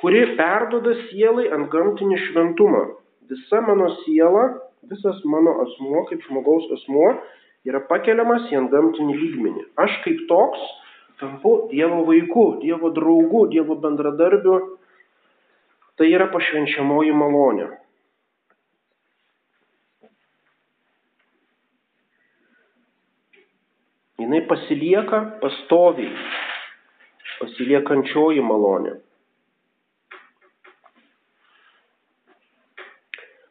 [0.00, 2.82] kuri perdoda sielai ant gamtinį šventumą.
[3.30, 4.44] Visa mano siela,
[4.90, 7.08] visas mano asmuo kaip žmogaus asmuo
[7.66, 9.64] yra pakeliamas į ant gamtinį lygmenį.
[9.82, 10.68] Aš kaip toks
[11.20, 14.60] tampu Dievo vaiku, Dievo draugu, Dievo bendradarbiu.
[15.96, 17.72] Tai yra pašvenčiamoji malonė.
[24.26, 26.10] jinai pasilieka pastoviai,
[27.40, 28.96] pasiliekančioji malonė.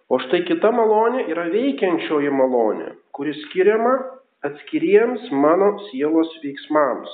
[0.10, 3.94] O štai kita malonė yra veikiančioji malonė, kuri skiriama
[4.46, 7.14] atskiriems mano sielos veiksmams.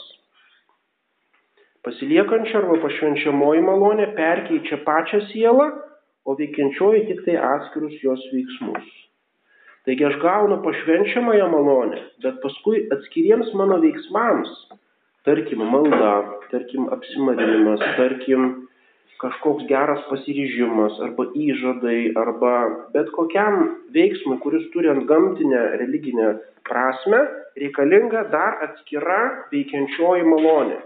[1.88, 5.70] Pasiliekančia arba pašvenčiamoji malonė perkeičia pačią sielą,
[6.28, 8.90] o veikiančioji tik tai atskirus jos veiksmus.
[9.88, 14.52] Taigi aš gaunu pašvenčiamąją malonę, bet paskui atskiriems mano veiksmams,
[15.26, 16.12] tarkim malda,
[16.52, 18.46] tarkim apsimarinimas, tarkim
[19.22, 22.54] kažkoks geras pasiryžimas arba įžadai arba
[22.96, 26.32] bet kokiam veiksmui, kuris turi ant gamtinę religinę
[26.68, 27.22] prasme,
[27.60, 29.22] reikalinga dar atskira
[29.54, 30.82] veikiančioji malonė.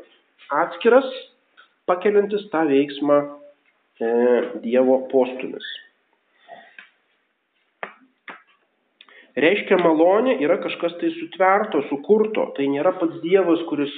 [0.63, 1.07] Atskiras
[1.89, 4.11] pakeliantis tą veiksmą e,
[4.65, 5.65] Dievo postumis.
[9.35, 12.53] Reiškia, malonė yra kažkas tai sutverto, sukurto.
[12.55, 13.91] Tai nėra pats Dievas, kuris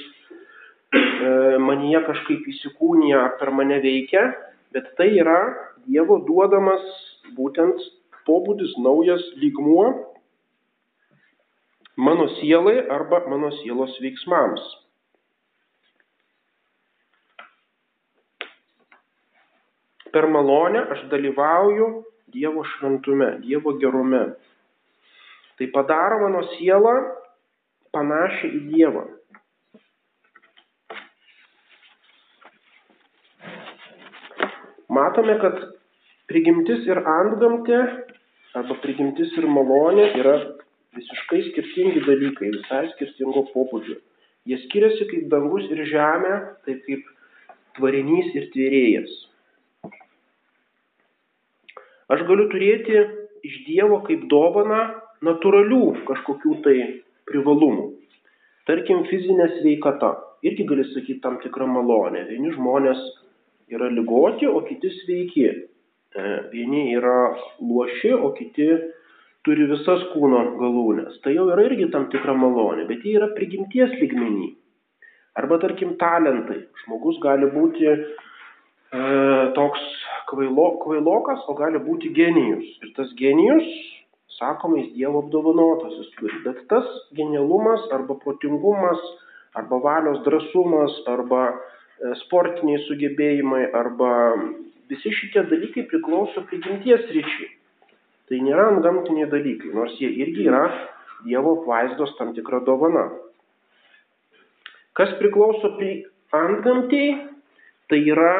[0.92, 4.32] manyje kažkaip įsikūnija ar per mane veikia,
[4.72, 5.40] bet tai yra
[5.88, 6.84] Dievo duodamas
[7.36, 7.80] būtent
[8.28, 9.86] pobūdis, naujas lygmuo
[11.96, 14.62] mano sielai arba mano sielos veiksmams.
[20.12, 21.88] Per malonę aš dalyvauju
[22.32, 24.36] Dievo šventume, Dievo gerume.
[25.58, 26.94] Tai padaro mano sielą
[27.92, 29.04] panašią į Dievą.
[35.18, 35.54] Matome, kad
[36.30, 37.78] prigimtis ir antgamtė
[38.54, 40.34] arba prigimtis ir malonė yra
[40.94, 43.96] visiškai skirtingi dalykai, visai skirtingo pobūdžio.
[44.46, 46.36] Jie skiriasi kaip dangus ir žemė,
[46.68, 47.10] taip kaip
[47.80, 49.18] tvarinys ir tvėrėjas.
[52.14, 53.02] Aš galiu turėti
[53.42, 54.84] iš Dievo kaip dovana
[55.26, 56.80] natūralių kažkokių tai
[57.26, 57.90] privalumų.
[58.70, 60.14] Tarkim, fizinė sveikata.
[60.46, 62.28] Irgi gali sakyti tam tikrą malonę.
[62.30, 63.02] Vieni žmonės
[63.74, 65.48] yra lygoti, o kiti sveiki.
[65.48, 68.68] E, vieni yra luoši, o kiti
[69.46, 71.20] turi visas kūno galūnės.
[71.24, 74.54] Tai jau yra irgi tam tikra malonė, bet jie yra prigimties lygmenį.
[75.38, 76.64] Arba tarkim talentai.
[76.84, 77.98] Žmogus gali būti e,
[79.54, 79.84] toks
[80.32, 82.66] kvailo, kvailokas, o gali būti genijus.
[82.82, 83.68] Ir tas genijus
[84.38, 86.42] sakoma, jis Dievo apdovanotas jis turi.
[86.44, 86.86] Bet tas
[87.18, 89.02] genialumas arba protingumas,
[89.58, 91.42] arba valios drąsumas, arba
[92.24, 94.10] sportiniai sugebėjimai, arba
[94.90, 97.50] visi šitie dalykai priklauso prigimties ryčiai.
[98.28, 100.66] Tai nėra antgamtiniai dalykai, nors jie irgi yra
[101.24, 103.08] Dievo apvaizdos tam tikra dovana.
[104.94, 107.16] Kas priklauso prie antgamtiai,
[107.90, 108.34] tai yra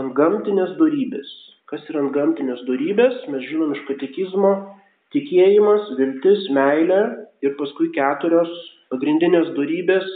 [0.00, 1.28] antgamtinės darybės.
[1.68, 4.54] Kas yra antgamtinės darybės, mes žinom iš katekizmo,
[5.12, 7.02] tikėjimas, viltis, meilė
[7.44, 8.52] ir paskui keturios
[8.92, 10.08] pagrindinės darybės,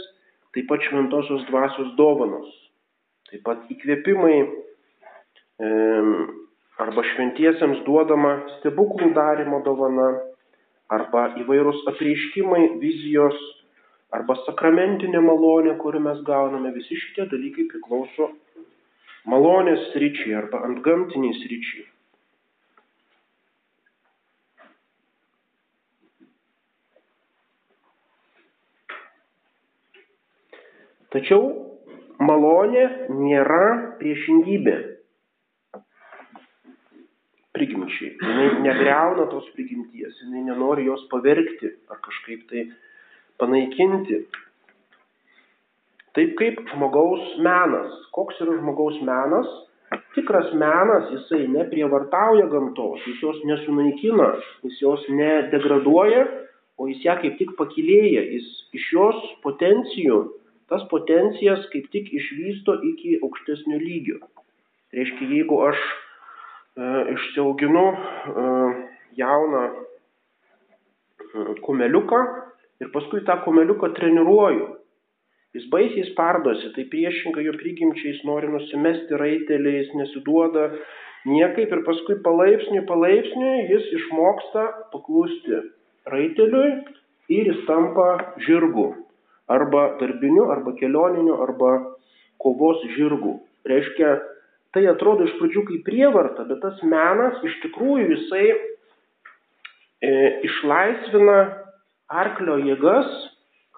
[0.55, 2.49] taip pat šventosios dvasios dovanos.
[3.29, 4.35] Taip pat įkvėpimai
[6.79, 10.09] arba šventiesiems duodama stebuklų darimo dovana,
[10.89, 13.37] arba įvairūs apreiškimai, vizijos,
[14.15, 18.31] arba sakramentinė malonė, kurią mes gauname, visi šitie dalykai priklauso
[19.29, 21.85] malonės ryčiai arba ant gamtiniais ryčiai.
[31.09, 31.68] Tačiau
[32.19, 33.65] malonė nėra
[33.99, 34.77] priešingybė
[37.59, 38.13] prigimčiai.
[38.15, 42.67] Jis negreuna tos prigimties, jis nenori jos pavergti ar kažkaip tai
[43.41, 44.21] panaikinti.
[46.17, 47.95] Taip kaip žmogaus menas.
[48.15, 49.49] Koks yra žmogaus menas?
[50.13, 54.27] Tikras menas, jisai neprievartauja gamtos, jis jos nesunaikina,
[54.65, 56.27] jis jos nedegraduoja,
[56.77, 60.19] o jis ją kaip tik pakilėja, jis iš jos potencijų,
[60.69, 64.19] tas potencijas kaip tik išvysto iki aukštesnio lygio.
[64.93, 65.81] Reiškia, jeigu aš
[66.79, 67.95] E, išsiauginu e,
[69.19, 69.73] jauną e,
[71.65, 72.19] kumeliuką
[72.79, 74.67] ir paskui tą kumeliuką treniruoju.
[75.57, 80.69] Jis baisiai spardosi, tai priešingai jo prigimčiai jis nori nusimesti raiteliais, nesiduoda
[81.27, 85.63] niekaip ir paskui palaipsniui, palaipsniui jis išmoksta paklusti
[86.13, 86.69] raiteliui
[87.33, 88.11] ir jis tampa
[88.45, 88.91] žirgu.
[89.49, 91.71] Arba darbiniu, arba kelioniniu, arba
[92.41, 93.39] kovos žirgu.
[93.67, 94.19] Reiškia,
[94.75, 100.11] tai atrodo iš pradžių kaip prievarta, bet tas menas iš tikrųjų jisai e,
[100.47, 101.39] išlaisvina
[102.09, 103.09] arklio jėgas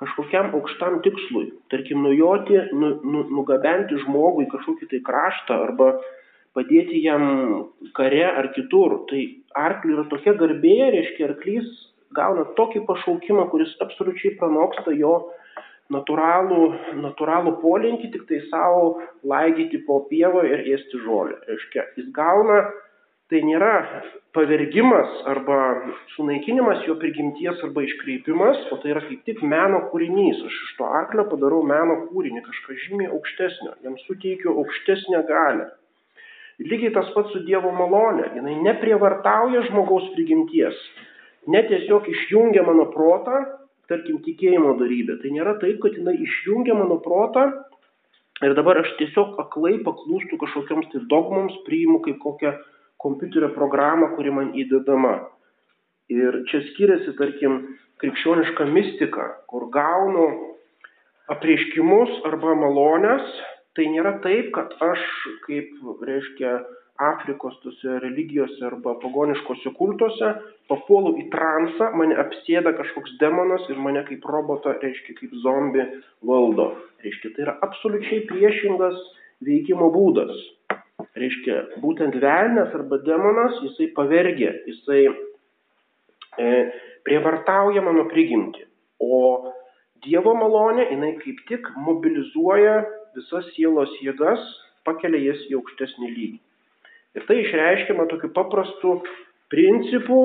[0.01, 1.51] kažkokiam aukštam tikslui.
[1.71, 5.91] Tarkim, nujoti, nu, nu, nugabenti žmogui kažkokį tai kraštą arba
[6.57, 7.23] padėti jam
[7.97, 9.03] kare ar kitur.
[9.11, 9.21] Tai
[9.67, 11.69] arkliui yra tokia garbė, reiškia, arklys
[12.17, 15.13] gauna tokį pašaukimą, kuris absoliučiai pranoksta jo
[15.91, 16.61] natūralų,
[17.01, 21.37] natūralų polinkį tik tai savo laigyti po pievą ir ėsti žolę.
[21.49, 22.61] Reiškia, jis gauna,
[23.31, 23.73] tai nėra
[24.35, 25.57] pavergimas arba
[26.15, 30.41] sunaikinimas jo prigimties arba iškreipimas, o tai yra kaip tik meno kūrinys.
[30.47, 35.69] Aš iš to arklio padarau meno kūrinį, kažką žymiai aukštesnio, jam suteikiu aukštesnę galę.
[36.61, 38.27] Lygiai tas pats su Dievo malonė.
[38.35, 40.77] Jis neprievartauja žmogaus prigimties.
[41.49, 43.39] Net tiesiog išjungia mano protą
[43.91, 45.19] tarkim, tikėjimo darybė.
[45.21, 47.45] Tai nėra taip, kad jinai išjungia mano protą
[48.41, 52.55] ir dabar aš tiesiog aklai paklūstu kažkokiams tai dogmoms, priimu kaip kokią
[53.01, 55.15] kompiuterio programą, kuri man įdedama.
[56.11, 57.61] Ir čia skiriasi, tarkim,
[58.01, 60.27] krikščioniška mistika, kur gaunu
[61.31, 63.25] apreiškimus arba malonės,
[63.77, 65.03] tai nėra taip, kad aš
[65.45, 65.71] kaip,
[66.07, 66.57] reiškia,
[67.01, 70.31] Afrikos tose religijose arba pagoniškose kultuose,
[70.69, 75.85] papuolu į transą, mane apsėda kažkoks demonas ir mane kaip robotą, reiškia, kaip zombi
[76.27, 76.71] valdo.
[77.05, 78.99] Reiškia, tai yra absoliučiai priešingas
[79.47, 80.35] veikimo būdas.
[81.17, 85.01] Reiškia, būtent velnės arba demonas, jisai pavergia, jisai
[86.37, 86.51] e,
[87.07, 88.67] prievartauja mano prigimti.
[89.01, 89.17] O
[90.01, 92.79] Dievo malonė, jinai kaip tik mobilizuoja
[93.13, 94.41] visas sielos jėgas,
[94.87, 96.39] pakelia jas į aukštesnį lygį.
[97.17, 98.93] Ir tai išreiškiama tokiu paprastu
[99.51, 100.19] principu,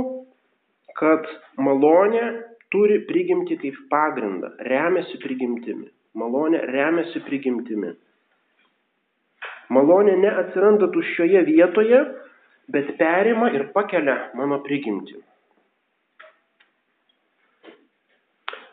[0.97, 1.27] kad
[1.59, 2.27] malonė
[2.73, 5.89] turi prigimti kaip pagrindą, remiasi prigimtimi.
[6.17, 7.93] Malonė remiasi prigimtimi.
[9.75, 12.03] Malonė neatsiranda tuščioje vietoje,
[12.73, 15.19] bet perima ir pakelia mano prigimtį.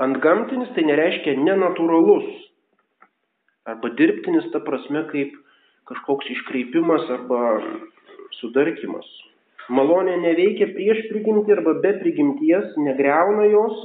[0.03, 2.29] Antgamtinis tai nereiškia nenatūralus
[3.69, 5.35] arba dirbtinis ta prasme kaip
[5.89, 7.41] kažkoks iškreipimas arba
[8.39, 9.07] sudarkymas.
[9.71, 13.77] Malonė neveikia prieš prigimtį arba be prigimties, negreuna jos,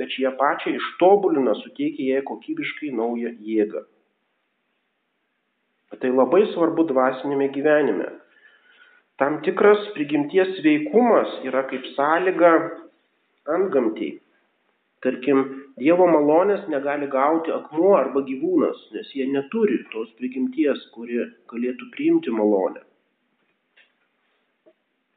[0.00, 3.84] bet ją pačią ištobulina, suteikia jai kokybiškai naują jėgą.
[6.00, 8.08] Tai labai svarbu dvasinėme gyvenime.
[9.20, 12.52] Tam tikras prigimties veikumas yra kaip sąlyga
[13.54, 14.18] ant gamtiai.
[15.04, 15.44] Tarkim,
[15.76, 21.18] Dievo malonės negali gauti akmuo arba gyvūnas, nes jie neturi tos prigimties, kuri
[21.52, 22.80] galėtų priimti malonę.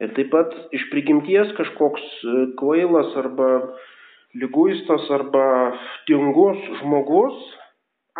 [0.00, 3.50] Ir taip pat iš prigimties kažkoks e, kvailas arba
[4.40, 5.74] lyguistas arba
[6.08, 7.36] tingus žmogus,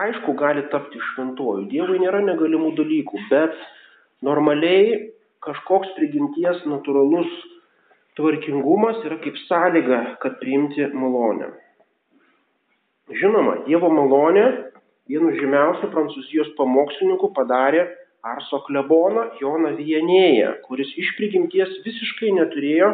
[0.01, 1.69] aišku, gali tapti šventuoju.
[1.71, 3.57] Dievui nėra negalimų dalykų, bet
[4.27, 5.13] normaliai
[5.47, 7.31] kažkoks prigimties natūralus
[8.19, 11.49] tvarkingumas yra kaip sąlyga, kad priimti malonę.
[13.11, 14.45] Žinoma, Dievo malonė
[15.11, 17.89] vienu žymiausių prancūzijos pamokslininkų padarė
[18.27, 22.91] Arso kleboną Joną Vienėją, kuris iš prigimties visiškai neturėjo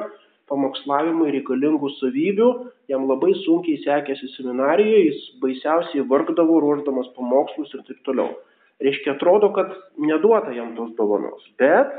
[0.51, 2.51] pamokslavimui reikalingų savybių,
[2.93, 8.37] jam labai sunkiai sekėsi seminarijoje, jis baisiausiai vargdavo ruoždamas pamokslus ir taip toliau.
[8.81, 11.43] reiškia, atrodo, kad neduota jam tos dovanos.
[11.59, 11.95] Bet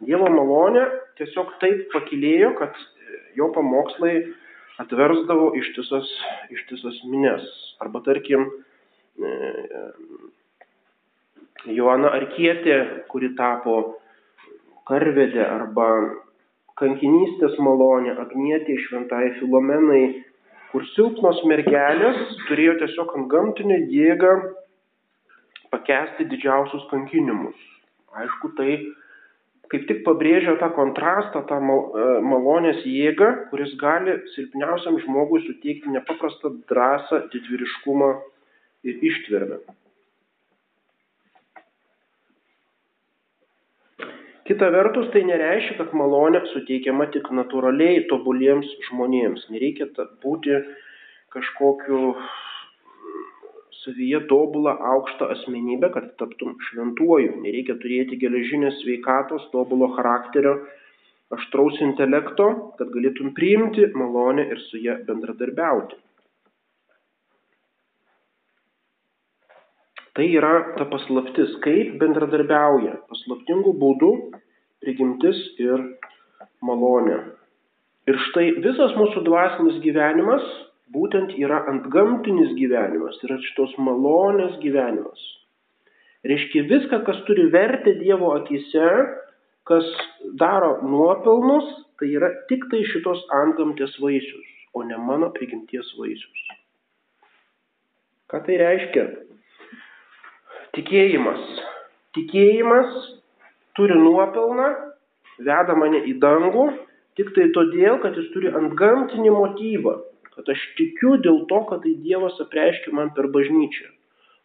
[0.00, 0.86] Dievo malonė
[1.18, 2.76] tiesiog taip pakilėjo, kad
[3.36, 4.14] jo pamokslai
[4.80, 6.08] atversdavo ištisas,
[6.54, 7.44] ištisas minės.
[7.84, 8.46] Arba tarkim,
[9.20, 9.32] e,
[11.76, 12.76] Joana Arkietė,
[13.12, 13.76] kuri tapo
[14.88, 15.88] karvedė arba
[16.80, 20.24] kankinystės malonė, Agnietė šventai Filomenai,
[20.70, 24.32] kur silpnos mergelės turėjo tiesiog ant gamtinę jėgą
[25.74, 27.58] pakesti didžiausius kankinimus.
[28.20, 28.78] Aišku, tai
[29.70, 36.56] kaip tik pabrėžia tą kontrastą, tą e, malonės jėgą, kuris gali silpniausiam žmogui suteikti nepaprastą
[36.70, 38.10] drąsą, didvyriškumą
[38.90, 39.60] ir ištvermę.
[44.50, 49.44] Kita vertus, tai nereiškia, kad malonė suteikiama tik natūraliai tobuliems žmonėms.
[49.54, 49.86] Nereikia
[50.24, 50.56] būti
[51.30, 52.00] kažkokiu
[53.84, 57.36] savyje tobulą aukštą asmenybę, kad taptum šventuoju.
[57.44, 60.56] Nereikia turėti geležinės sveikatos, tobulo charakterio,
[61.38, 62.50] aštraus intelekto,
[62.82, 65.94] kad galėtum priimti malonę ir su ją bendradarbiauti.
[70.18, 74.10] Tai yra ta paslaptis, kaip bendradarbiauja paslaptingų būdų
[74.82, 75.84] prigimtis ir
[76.66, 77.20] malonė.
[78.10, 80.42] Ir štai visas mūsų dvasinis gyvenimas
[80.90, 85.20] būtent yra antgamtinis gyvenimas, yra šitos malonės gyvenimas.
[86.26, 88.88] Reiškia viską, kas turi vertę Dievo akise,
[89.68, 89.86] kas
[90.40, 96.46] daro nuopelnus, tai yra tik tai šitos antgamtės vaisius, o ne mano prigimties vaisius.
[98.30, 99.06] Ką tai reiškia?
[100.76, 101.40] Tikėjimas.
[102.14, 102.94] Tikėjimas
[103.78, 104.68] turi nuopelną,
[105.42, 106.66] veda mane į dangų,
[107.18, 109.96] tik tai todėl, kad jis turi antgamtinį motyvą,
[110.34, 113.88] kad aš tikiu dėl to, kad tai Dievas apreiškia man per bažnyčią,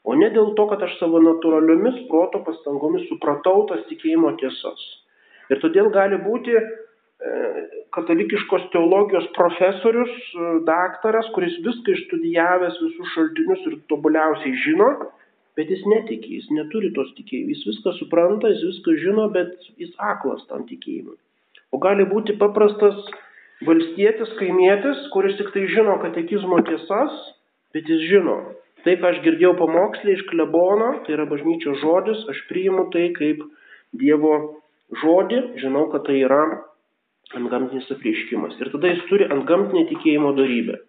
[0.05, 4.81] o ne dėl to, kad aš savo natūraliomis proto pastangomis supratau tas tikėjimo tiesas.
[5.53, 6.63] Ir todėl gali būti e,
[7.93, 14.89] katalikiškos teologijos profesorius, e, daktaras, kuris viską išstudijavęs visus šaltinius ir tobuliausiai žino,
[15.55, 19.93] bet jis netiki, jis neturi tos tikėjimo, jis viską supranta, jis viską žino, bet jis
[20.11, 21.15] aklas tam tikėjimui.
[21.73, 22.99] O gali būti paprastas
[23.65, 27.15] valstietis, kaimietis, kuris tik tai žino katekizmo tiesas,
[27.75, 28.37] bet jis žino,
[28.85, 33.43] tai, ką aš girdėjau pamokslį iš klebono, tai yra bažnyčios žodis, aš priimu tai kaip
[33.95, 34.59] Dievo
[35.01, 36.41] žodį, žinau, kad tai yra
[37.35, 38.57] antgamtinis apreiškimas.
[38.59, 40.81] Ir tada jis turi antgamtinę tikėjimo darybę.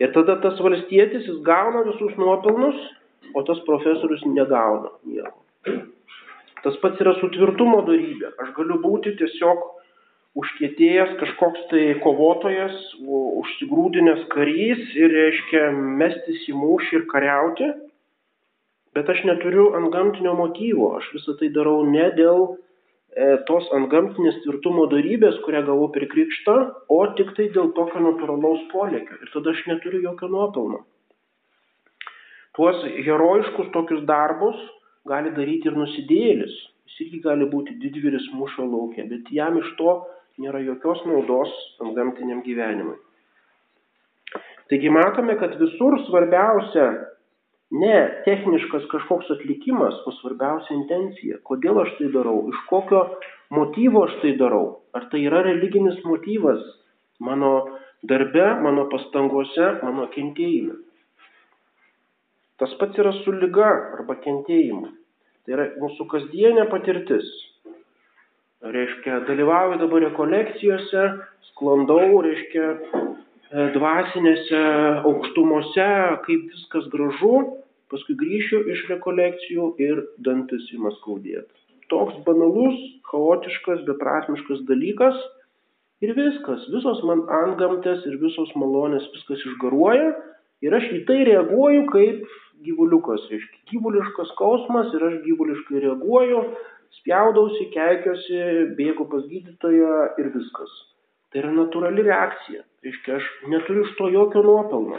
[0.00, 2.78] Ir tada tas valstietis, jis gauna visus nuopelnus,
[3.34, 5.38] o tas profesorius negauna nieko.
[6.64, 8.34] Tas pats yra su tvirtumo darybė.
[8.42, 9.62] Aš galiu būti tiesiog
[10.38, 15.70] užkietėjęs kažkoks tai kovotojas, užsigrūdinęs karys ir, reiškia,
[16.00, 17.70] mestis į mūšį ir kariauti,
[18.94, 20.92] bet aš neturiu ant gamtinio motyvo.
[21.00, 26.06] Aš visą tai darau ne dėl e, tos ant gamtinės tvirtumo darybės, kurią gavau per
[26.12, 26.56] krikštą,
[26.92, 29.18] o tik tai dėl tokio natūralaus polėkio.
[29.24, 30.84] Ir tada aš neturiu jokio nuopelno.
[32.58, 34.58] Tuos herojiškus tokius darbus
[35.08, 36.56] gali daryti ir nusidėjėlis.
[36.90, 40.00] Jis irgi gali būti didvyris mūšio laukia, bet jam iš to
[40.42, 41.52] nėra jokios naudos
[41.96, 42.98] gamtiniam gyvenimui.
[44.70, 46.86] Taigi matome, kad visur svarbiausia
[47.70, 47.96] ne
[48.26, 51.38] techniškas kažkoks atlikimas, o svarbiausia intencija.
[51.46, 53.04] Kodėl aš tai darau, iš kokio
[53.54, 54.80] motyvo aš tai darau.
[54.94, 56.62] Ar tai yra religinis motyvas
[57.22, 57.52] mano
[58.02, 60.78] darbe, mano pastangose, mano kentėjime.
[62.60, 64.90] Tas pats yra su lyga arba kentėjimu.
[65.46, 67.28] Tai yra mūsų kasdienė patirtis.
[68.60, 71.04] Reiškia, dalyvauju dabar rekolekcijose,
[71.48, 74.60] sklandau, reiškia, e, dvasinėse
[75.08, 75.88] aukštumose,
[76.26, 77.38] kaip viskas gražu,
[77.90, 81.48] paskui grįšiu iš rekolekcijų ir dantis įma skaudėti.
[81.88, 82.76] Toks banalus,
[83.08, 85.16] chaotiškas, beprasmiškas dalykas
[86.04, 90.12] ir viskas, visos man antgamtės ir visos malonės viskas išgaruoja
[90.64, 92.28] ir aš į tai reaguoju kaip
[92.66, 96.42] gyvuliukas, reiškia gyvuliškas skausmas ir aš gyvuliškai reaguoju,
[97.00, 98.40] spjaudausi, keikiuosi,
[98.78, 100.74] bėgu pas gydytoją ir viskas.
[101.30, 102.64] Tai yra natūrali reakcija.
[102.84, 104.98] Reiškia, aš neturiu iš to jokio nuopelno.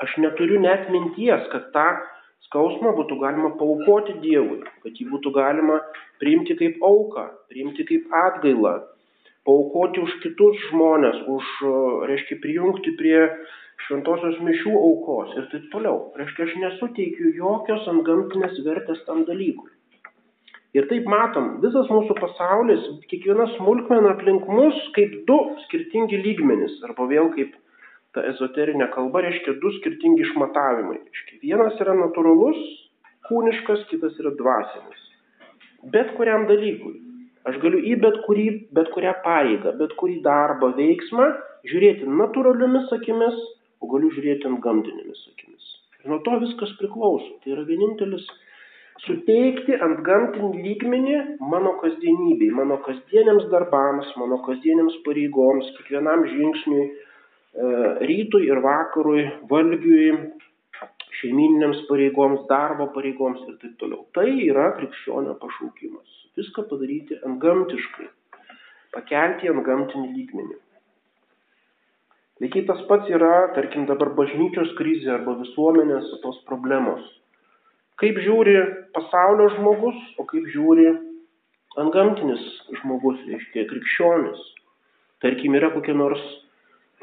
[0.00, 1.88] Aš neturiu net minties, kad tą
[2.46, 5.80] skausmą būtų galima paukoti Dievui, kad jį būtų galima
[6.22, 8.78] priimti kaip auką, priimti kaip atgailą,
[9.48, 11.50] paukoti už kitus žmonės, už,
[12.10, 13.18] reiškia, prijungti prie
[13.86, 16.10] šventosios mišių aukos ir taip toliau.
[16.18, 19.70] Reiškia, aš nesuteikiu jokios antgamtinės vertės tam dalykui.
[20.78, 27.08] Ir taip matom, visas mūsų pasaulis, kiekviena smulkmena aplink mus kaip du skirtingi lygmenys, arba
[27.10, 27.56] vėl kaip
[28.14, 31.00] ta ezoterinė kalba reiškia du skirtingi išmatavimai.
[31.00, 32.60] Reiškia, vienas yra natūralus,
[33.26, 35.06] kūniškas, kitas yra dvasinis.
[35.90, 36.98] Bet kuriam dalykui.
[37.48, 41.30] Aš galiu į bet, kurį, bet kurią pareigą, bet kurį darbą, veiksmą
[41.66, 43.38] žiūrėti natūraliomis akimis,
[43.80, 45.74] o galiu žiūrėti ant gamtinėmis akimis.
[46.00, 47.36] Ir nuo to viskas priklauso.
[47.42, 48.26] Tai yra vienintelis
[49.04, 51.16] suteikti ant gamtinį lygmenį
[51.52, 57.72] mano kasdienybei, mano kasdieniams darbams, mano kasdieniams pareigoms, kiekvienam žingsniui, e,
[58.10, 60.12] rytui ir vakarui, valgiui,
[61.20, 64.06] šeimininiams pareigoms, darbo pareigoms ir taip toliau.
[64.16, 66.16] Tai yra krikščionio pašaukimas.
[66.38, 68.08] Viską padaryti ant gamtiškai,
[68.96, 70.60] pakelti ant gamtinį lygmenį.
[72.40, 77.02] Lygiai tas pats yra, tarkim, dabar bažnyčios krizė arba visuomenės tos problemos.
[78.00, 78.56] Kaip žiūri
[78.96, 80.86] pasaulio žmogus, o kaip žiūri
[81.80, 82.40] antgamtinis
[82.80, 84.40] žmogus, reiškia krikščionis.
[85.20, 86.22] Tarkim, yra kokia nors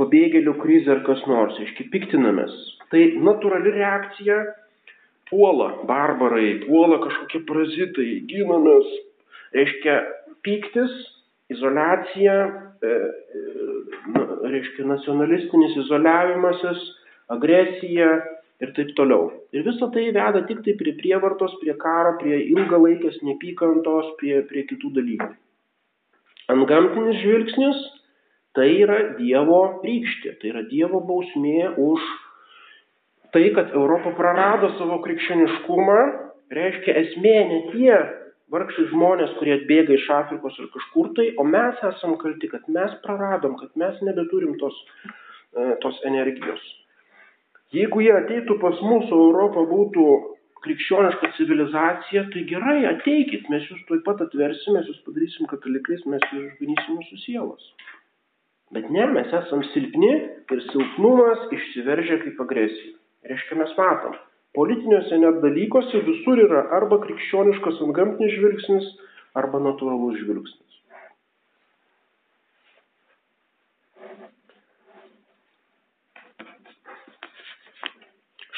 [0.01, 2.57] pabėgėlių krizė ar kas nors, reiškia, piktinamės,
[2.91, 4.37] Tai natūrali reakcija
[5.27, 8.87] puola barbarai, puola kažkokie parazitai, ginamės,
[9.55, 9.97] reiškia
[10.47, 10.93] pyktis,
[11.53, 12.37] izolacija,
[12.81, 13.43] e, e,
[14.47, 16.83] reiškia nacionalistinis izoliavimasis,
[17.33, 18.09] agresija
[18.63, 19.29] ir taip toliau.
[19.55, 24.65] Ir visa tai veda tik tai prie prievartos, prie karo, prie ilgalaikės nepykantos, prie, prie
[24.69, 25.29] kitų dalykų.
[26.53, 27.81] Antgamtinis žvilgsnis
[28.57, 32.05] tai yra Dievo rykštė, tai yra Dievo bausmė už
[33.35, 35.99] tai, kad Europa prarado savo krikščioniškumą,
[36.55, 37.97] reiškia esmė ne tie
[38.53, 42.93] vargšai žmonės, kurie atbėga iš Afrikos ar kažkur tai, o mes esam kalti, kad mes
[43.03, 44.77] praradom, kad mes nebeturim tos,
[45.53, 46.63] e, tos energijos.
[47.75, 50.05] Jeigu jie ateitų pas mūsų Europą būtų
[50.63, 56.47] krikščioniška civilizacija, tai gerai, ateikit, mes jūs tuoj pat atversime, jūs padarysim katalikais, mes jūs
[56.53, 57.67] išganysim mūsų sielos.
[58.75, 60.13] Bet ne, mes esam silpni
[60.51, 62.95] ir silpnumas išsiveržia kaip agresija.
[63.27, 64.15] Reiškia, mes matom,
[64.57, 68.87] politiniuose net dalykuose visur yra arba krikščioniškas antgamtinis žvilgsnis,
[69.37, 70.63] arba natūralus žvilgsnis.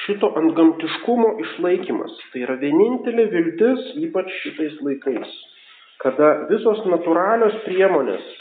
[0.05, 5.35] Šito antgamtiškumo išlaikymas tai yra vienintelė viltis, ypač šitais laikais,
[6.01, 8.35] kada visos natūralios priemonės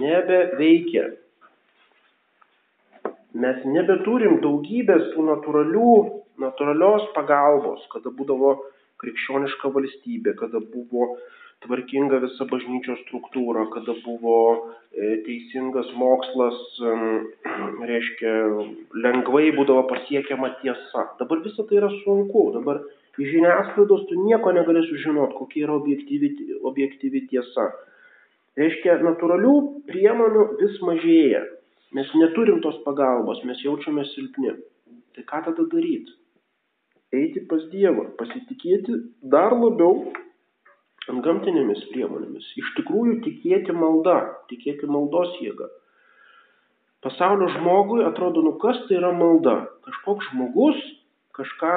[0.00, 1.10] nebeveikia
[3.38, 5.92] mes nebeturim daugybės tų natūralių,
[6.42, 8.54] natūralios pagalbos, kada būdavo
[9.02, 11.14] krikščioniška valstybė, kada buvo
[11.64, 16.58] tvarkinga visa bažnyčios struktūra, kada buvo e, teisingas mokslas,
[17.90, 18.34] reiškia,
[19.06, 21.08] lengvai būdavo pasiekiama tiesa.
[21.20, 22.82] Dabar visa tai yra sunku, dabar
[23.18, 26.32] iš žiniasklaidos tu nieko negali sužinoti, kokia yra objektyvi,
[26.70, 27.70] objektyvi tiesa.
[28.58, 29.54] Reiškia, natūralių
[29.90, 31.44] priemonių vis mažėja.
[31.94, 34.52] Mes neturim tos pagalbos, mes jaučiame silpni.
[35.16, 36.14] Tai ką tada daryti?
[37.14, 38.98] Eiti pas Dievą, pasitikėti
[39.32, 40.10] dar labiau
[41.08, 42.50] ant gamtinėmis priemonėmis.
[42.60, 44.18] Iš tikrųjų tikėti malda,
[44.50, 45.70] tikėti maldos jėga.
[47.04, 49.56] Pasaulio žmogui atrodo, nu kas tai yra malda?
[49.86, 50.78] Kažkoks žmogus
[51.38, 51.74] kažką,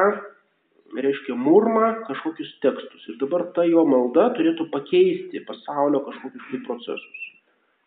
[0.98, 3.06] reiškia, murma kažkokius tekstus.
[3.08, 7.28] Ir dabar ta jo malda turėtų pakeisti pasaulio kažkokius tai procesus.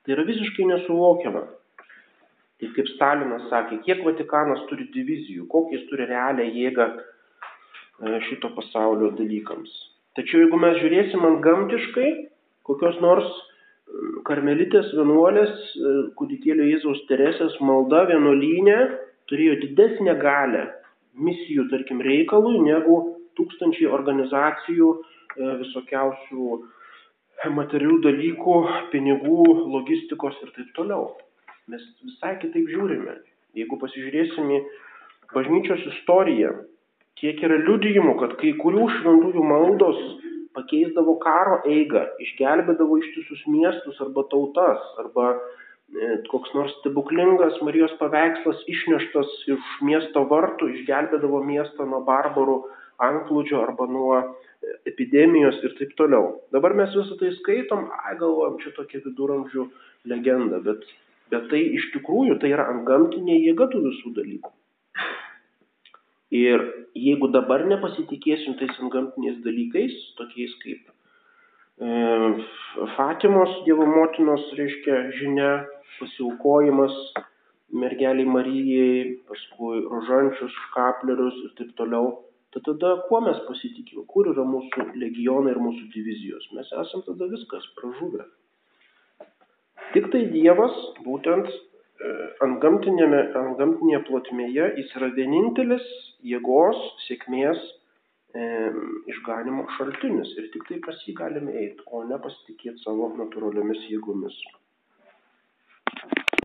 [0.04, 1.44] Tai yra visiškai nesuvokiama.
[2.62, 6.86] Tai kaip Stalinas sakė, kiek Vatikanas turi divizijų, kokį jis turi realią jėgą
[8.28, 9.72] šito pasaulio dalykams.
[10.18, 12.10] Tačiau jeigu mes žiūrėsim ant gamtiškai,
[12.66, 13.26] kokios nors
[14.26, 18.78] karmelitės vienuolės, e, kūdikėlio Jėzaus Teresės malda vienuolynė
[19.30, 20.64] turėjo didesnę galę
[21.14, 22.96] misijų, tarkim, reikalui, negu
[23.38, 26.48] tūkstančiai organizacijų e, visokiausių
[27.54, 28.56] materialių dalykų,
[28.94, 29.38] pinigų,
[29.74, 31.12] logistikos ir taip toliau
[31.70, 33.16] mes visai kitaip žiūrime.
[33.56, 34.60] Jeigu pasižiūrėsim į
[35.34, 36.52] bažnyčios istoriją,
[37.20, 40.00] kiek yra liudijimų, kad kai kurių šventųjų maldos
[40.54, 48.62] pakeisdavo karo eigą, išgelbėdavo ištisus miestus arba tautas, arba e, koks nors stebuklingas Marijos paveikslas
[48.70, 52.60] išneštas iš miesto vartų, išgelbėdavo miestą nuo barbarų
[53.02, 54.26] antplūdžio arba nuo e,
[54.92, 56.36] epidemijos ir taip toliau.
[56.54, 59.66] Dabar mes visą tai skaitom, ai galvojam, čia tokia viduramžių
[60.12, 60.86] legenda, bet
[61.32, 64.50] Bet tai iš tikrųjų tai yra antgamtinė jėga tų visų dalykų.
[66.32, 66.62] Ir
[66.96, 70.88] jeigu dabar nepasitikėsim tais antgamtiniais dalykais, tokiais kaip
[71.84, 71.90] e,
[72.96, 75.50] Fatimos Dievo motinos, reiškia, žinia,
[75.98, 76.96] pasiaukojimas
[77.74, 84.46] mergeliai Marijai, paskui rožančius, kaplerius ir taip toliau, tai tada kuo mes pasitikim, kur yra
[84.46, 86.48] mūsų legionai ir mūsų divizijos.
[86.56, 88.26] Mes esam tada viskas pražuvę.
[89.94, 90.74] Tik tai Dievas,
[91.06, 91.50] būtent
[92.00, 92.10] e,
[92.46, 95.86] ant, ant gamtinėje plotmėje, jis yra vienintelis
[96.32, 97.62] jėgos, sėkmės
[98.34, 98.48] e,
[99.14, 104.38] išganimo šaltinis ir tik tai pas jį galime eiti, o ne pasitikėti savo natūraliomis jėgomis.